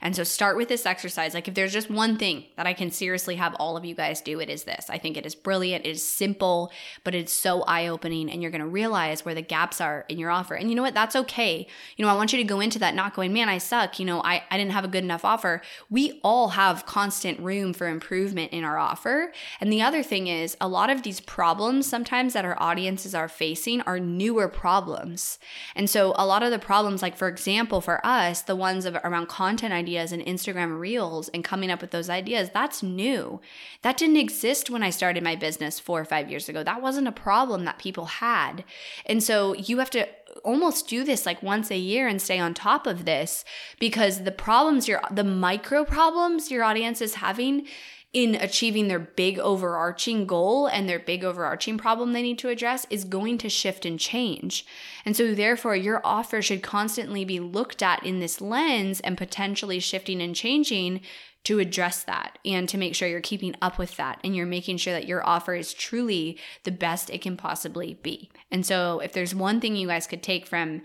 And 0.01 0.15
so 0.15 0.25
start 0.25 0.57
with 0.57 0.69
this 0.69 0.87
exercise. 0.87 1.35
Like 1.35 1.49
if 1.49 1.55
there's 1.55 1.73
just 1.73 1.91
one 1.91 2.17
thing 2.17 2.45
that 2.57 2.67
I 2.67 2.73
can 2.73 2.91
seriously 2.91 3.37
have 3.37 3.55
all 3.55 3.77
of 3.77 3.85
you 3.85 3.95
guys 3.95 4.21
do, 4.21 4.41
it 4.41 4.51
is 4.51 4.65
this. 4.65 4.89
I 4.89 4.99
think 4.99 5.17
it 5.17 5.27
is 5.27 5.35
brilliant. 5.35 5.87
It 5.87 5.91
is 5.91 6.03
simple, 6.03 6.73
but 7.05 7.15
it's 7.15 7.33
so 7.33 7.63
eye 7.63 7.87
opening 7.87 8.31
and 8.31 8.43
you're 8.43 8.51
going 8.51 8.61
to 8.61 8.67
realize 8.67 9.25
where 9.25 9.35
the 9.35 9.43
gaps 9.43 9.81
are 9.81 10.05
in 10.09 10.19
your 10.19 10.31
offer. 10.31 10.55
And 10.55 10.69
you 10.69 10.77
know 10.77 10.83
what? 10.83 10.95
That's 10.95 11.17
okay. 11.17 11.67
You 11.97 12.05
know, 12.05 12.11
I 12.11 12.17
want 12.17 12.33
you 12.33 12.39
to 12.39 12.45
go 12.45 12.61
into 12.61 12.79
that 12.81 12.95
not 12.95 13.15
going, 13.15 13.33
man, 13.33 13.49
I 13.49 13.59
suck. 13.59 13.99
You 13.99 14.07
know, 14.07 14.23
I, 14.23 14.43
I 14.51 14.57
didn't 14.57 14.73
have 14.73 14.85
a 14.85 14.89
good 14.89 15.05
enough 15.05 15.25
offer. 15.25 15.63
We 15.89 16.21
all 16.23 16.49
have 16.51 16.87
constant 16.87 17.41
room 17.41 17.73
for 17.73 17.89
improvement 17.89 18.53
in 18.53 18.65
our 18.65 18.79
offer. 18.79 19.33
And 19.61 19.73
the 19.73 19.83
other 19.83 20.03
thing 20.03 20.27
is 20.27 20.57
a 20.61 20.69
lot 20.69 20.91
of 20.91 21.03
these 21.03 21.21
problems 21.21 21.87
sometimes 21.87 22.33
that 22.33 22.45
our 22.45 22.61
audiences 22.61 23.15
are 23.15 23.29
facing 23.29 23.81
are 23.83 23.99
newer 23.99 24.49
problems. 24.49 25.39
And 25.75 25.89
so 25.89 26.15
a 26.17 26.27
lot 26.27 26.43
of 26.43 26.51
the 26.51 26.59
problems, 26.59 27.03
like 27.03 27.17
for 27.17 27.29
example, 27.29 27.81
for 27.81 28.05
us, 28.05 28.43
the 28.43 28.57
ones 28.57 28.85
of 28.85 28.97
around 29.05 29.29
content 29.29 29.70
ideas 29.73 30.13
and 30.13 30.25
Instagram 30.25 30.79
reels 30.79 31.29
and 31.31 31.45
coming 31.45 31.71
up 31.71 31.81
with 31.81 31.91
those 31.91 32.11
ideas, 32.11 32.51
that's 32.53 32.83
new. 32.83 33.41
That 33.83 33.97
didn't 33.97 34.17
exist 34.17 34.71
when 34.71 34.83
I 34.83 34.91
started 34.91 35.23
my 35.23 35.37
business 35.37 35.79
four 35.81 36.01
or 36.01 36.05
five 36.05 36.31
years 36.31 36.49
ago. 36.49 36.63
That 36.63 36.83
wasn't 36.83 37.09
a 37.09 37.13
problem 37.13 37.65
that 37.65 37.79
people 37.79 38.07
had. 38.07 38.65
And 39.07 39.23
so 39.23 39.55
you 39.55 39.79
have 39.79 39.91
to 39.91 40.09
almost 40.45 40.89
do 40.89 41.05
this 41.05 41.27
like 41.27 41.43
once 41.43 41.71
a 41.71 41.77
year 41.77 42.07
and 42.07 42.21
stay 42.23 42.39
on 42.39 42.55
top 42.55 42.87
of 42.87 43.05
this 43.05 43.45
because 43.79 44.25
the 44.25 44.33
problems 44.33 44.87
your 44.87 45.01
the 45.11 45.25
micro 45.25 45.85
problems 45.85 46.51
your 46.51 46.63
audience 46.63 47.01
is 47.01 47.17
having 47.17 47.67
in 48.13 48.35
achieving 48.35 48.89
their 48.89 48.99
big 48.99 49.39
overarching 49.39 50.27
goal 50.27 50.67
and 50.67 50.89
their 50.89 50.99
big 50.99 51.23
overarching 51.23 51.79
problem 51.79 52.13
they 52.13 52.23
need 52.23 52.39
to 52.39 52.49
address 52.49 52.85
is 52.91 53.05
going 53.05 53.39
to 53.39 53.49
shift 53.49 53.87
and 53.87 54.01
change. 54.01 54.67
And 55.05 55.17
so, 55.17 55.33
therefore, 55.33 55.77
your 55.77 56.01
offer 56.05 56.43
should 56.43 56.63
constantly 56.63 57.25
be 57.25 57.39
looked 57.39 57.83
at 57.83 58.05
in 58.05 58.19
this 58.19 58.41
lens 58.41 58.99
and 59.01 59.17
potentially 59.17 59.79
shifting 59.79 60.21
and 60.21 60.35
changing 60.35 61.03
to 61.45 61.59
address 61.59 62.03
that 62.03 62.39
and 62.45 62.69
to 62.69 62.77
make 62.77 62.95
sure 62.95 63.09
you're 63.09 63.21
keeping 63.21 63.55
up 63.63 63.79
with 63.79 63.97
that 63.97 64.21
and 64.25 64.37
you're 64.37 64.45
making 64.45 64.77
sure 64.77 64.93
that 64.93 65.07
your 65.07 65.27
offer 65.27 65.55
is 65.55 65.73
truly 65.73 66.39
the 66.65 66.73
best 66.73 67.09
it 67.11 67.23
can 67.23 67.37
possibly 67.37 67.95
be. 68.03 68.29
And 68.51 68.67
so, 68.67 68.99
if 68.99 69.13
there's 69.13 69.35
one 69.35 69.61
thing 69.61 69.77
you 69.77 69.87
guys 69.87 70.09
could 70.09 70.23
take 70.23 70.47
from 70.47 70.83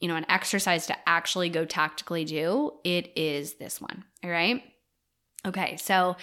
you 0.00 0.08
know, 0.08 0.16
an 0.16 0.26
exercise 0.28 0.86
to 0.86 1.08
actually 1.08 1.48
go 1.48 1.64
tactically 1.64 2.24
do, 2.24 2.72
it 2.82 3.12
is 3.16 3.54
this 3.54 3.80
one. 3.80 4.04
All 4.22 4.28
right. 4.28 4.62
Okay, 5.46 5.76
so 5.76 6.16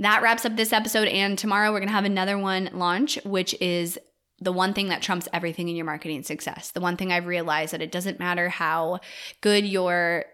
that 0.00 0.22
wraps 0.22 0.44
up 0.44 0.56
this 0.56 0.72
episode. 0.72 1.08
And 1.08 1.38
tomorrow 1.38 1.70
we're 1.70 1.78
going 1.78 1.88
to 1.88 1.94
have 1.94 2.04
another 2.04 2.36
one 2.36 2.70
launch, 2.72 3.18
which 3.24 3.54
is 3.60 3.98
the 4.40 4.52
one 4.52 4.74
thing 4.74 4.88
that 4.88 5.00
trumps 5.00 5.28
everything 5.32 5.68
in 5.68 5.76
your 5.76 5.86
marketing 5.86 6.24
success. 6.24 6.72
The 6.72 6.80
one 6.80 6.96
thing 6.96 7.12
I've 7.12 7.26
realized 7.26 7.72
that 7.72 7.82
it 7.82 7.92
doesn't 7.92 8.18
matter 8.18 8.48
how 8.48 9.00
good 9.40 9.64
your 9.64 10.24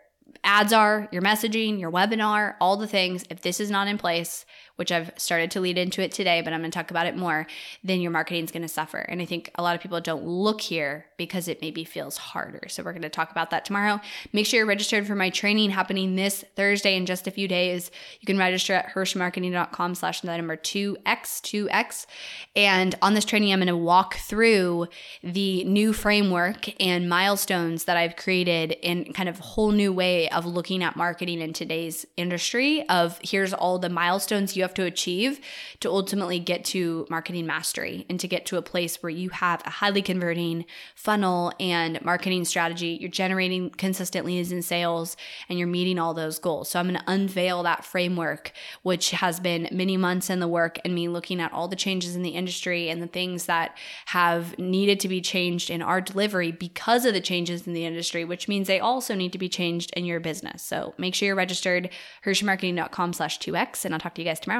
ads 0.42 0.72
are, 0.72 1.08
your 1.12 1.22
messaging, 1.22 1.78
your 1.78 1.90
webinar, 1.90 2.54
all 2.60 2.76
the 2.76 2.86
things, 2.86 3.24
if 3.30 3.42
this 3.42 3.60
is 3.60 3.70
not 3.70 3.88
in 3.88 3.98
place, 3.98 4.46
which 4.80 4.90
I've 4.90 5.12
started 5.18 5.50
to 5.50 5.60
lead 5.60 5.76
into 5.76 6.00
it 6.00 6.10
today, 6.10 6.40
but 6.40 6.54
I'm 6.54 6.60
going 6.60 6.70
to 6.70 6.74
talk 6.74 6.90
about 6.90 7.04
it 7.04 7.14
more, 7.14 7.46
then 7.84 8.00
your 8.00 8.10
marketing 8.10 8.44
is 8.44 8.50
going 8.50 8.62
to 8.62 8.68
suffer. 8.68 8.96
And 8.96 9.20
I 9.20 9.26
think 9.26 9.50
a 9.56 9.62
lot 9.62 9.76
of 9.76 9.82
people 9.82 10.00
don't 10.00 10.24
look 10.24 10.62
here 10.62 11.04
because 11.18 11.48
it 11.48 11.60
maybe 11.60 11.84
feels 11.84 12.16
harder. 12.16 12.62
So 12.68 12.82
we're 12.82 12.92
going 12.92 13.02
to 13.02 13.10
talk 13.10 13.30
about 13.30 13.50
that 13.50 13.66
tomorrow. 13.66 14.00
Make 14.32 14.46
sure 14.46 14.56
you're 14.56 14.66
registered 14.66 15.06
for 15.06 15.14
my 15.14 15.28
training 15.28 15.68
happening 15.68 16.16
this 16.16 16.46
Thursday 16.56 16.96
in 16.96 17.04
just 17.04 17.26
a 17.26 17.30
few 17.30 17.46
days. 17.46 17.90
You 18.20 18.26
can 18.26 18.38
register 18.38 18.72
at 18.72 18.94
hirshmarketing.com 18.94 19.96
slash 19.96 20.22
the 20.22 20.34
number 20.34 20.56
2x, 20.56 20.96
2x. 21.04 22.06
And 22.56 22.94
on 23.02 23.12
this 23.12 23.26
training, 23.26 23.52
I'm 23.52 23.58
going 23.58 23.66
to 23.66 23.76
walk 23.76 24.14
through 24.14 24.86
the 25.22 25.62
new 25.64 25.92
framework 25.92 26.70
and 26.82 27.06
milestones 27.06 27.84
that 27.84 27.98
I've 27.98 28.16
created 28.16 28.72
in 28.80 29.12
kind 29.12 29.28
of 29.28 29.40
a 29.40 29.42
whole 29.42 29.72
new 29.72 29.92
way 29.92 30.30
of 30.30 30.46
looking 30.46 30.82
at 30.82 30.96
marketing 30.96 31.42
in 31.42 31.52
today's 31.52 32.06
industry 32.16 32.88
of 32.88 33.20
here's 33.22 33.52
all 33.52 33.78
the 33.78 33.90
milestones 33.90 34.56
you 34.56 34.62
have 34.62 34.69
have 34.70 34.74
to 34.74 34.84
achieve 34.84 35.40
to 35.80 35.90
ultimately 35.90 36.38
get 36.38 36.64
to 36.64 37.06
marketing 37.10 37.46
mastery 37.46 38.06
and 38.08 38.20
to 38.20 38.28
get 38.28 38.46
to 38.46 38.56
a 38.56 38.62
place 38.62 39.02
where 39.02 39.10
you 39.10 39.30
have 39.30 39.62
a 39.66 39.70
highly 39.70 40.02
converting 40.02 40.64
funnel 40.94 41.52
and 41.58 42.00
marketing 42.04 42.44
strategy. 42.44 42.96
You're 43.00 43.10
generating 43.10 43.70
consistent 43.70 44.24
leads 44.24 44.52
and 44.52 44.64
sales 44.64 45.16
and 45.48 45.58
you're 45.58 45.68
meeting 45.68 45.98
all 45.98 46.14
those 46.14 46.38
goals. 46.38 46.70
So 46.70 46.78
I'm 46.78 46.88
going 46.88 47.00
to 47.00 47.10
unveil 47.10 47.64
that 47.64 47.84
framework, 47.84 48.52
which 48.82 49.10
has 49.10 49.40
been 49.40 49.68
many 49.72 49.96
months 49.96 50.30
in 50.30 50.40
the 50.40 50.48
work 50.48 50.78
and 50.84 50.94
me 50.94 51.08
looking 51.08 51.40
at 51.40 51.52
all 51.52 51.66
the 51.66 51.76
changes 51.76 52.14
in 52.14 52.22
the 52.22 52.30
industry 52.30 52.88
and 52.88 53.02
the 53.02 53.06
things 53.06 53.46
that 53.46 53.76
have 54.06 54.56
needed 54.58 55.00
to 55.00 55.08
be 55.08 55.20
changed 55.20 55.70
in 55.70 55.82
our 55.82 56.00
delivery 56.00 56.52
because 56.52 57.04
of 57.04 57.12
the 57.12 57.20
changes 57.20 57.66
in 57.66 57.72
the 57.72 57.84
industry, 57.84 58.24
which 58.24 58.46
means 58.46 58.68
they 58.68 58.80
also 58.80 59.14
need 59.14 59.32
to 59.32 59.38
be 59.38 59.48
changed 59.48 59.90
in 59.96 60.04
your 60.04 60.20
business. 60.20 60.62
So 60.62 60.94
make 60.96 61.14
sure 61.14 61.26
you're 61.26 61.34
registered, 61.34 61.90
hirshmarketing.com 62.24 63.12
slash 63.12 63.38
2x, 63.40 63.84
and 63.84 63.94
I'll 63.94 64.00
talk 64.00 64.14
to 64.14 64.22
you 64.22 64.28
guys 64.28 64.40
tomorrow. 64.40 64.59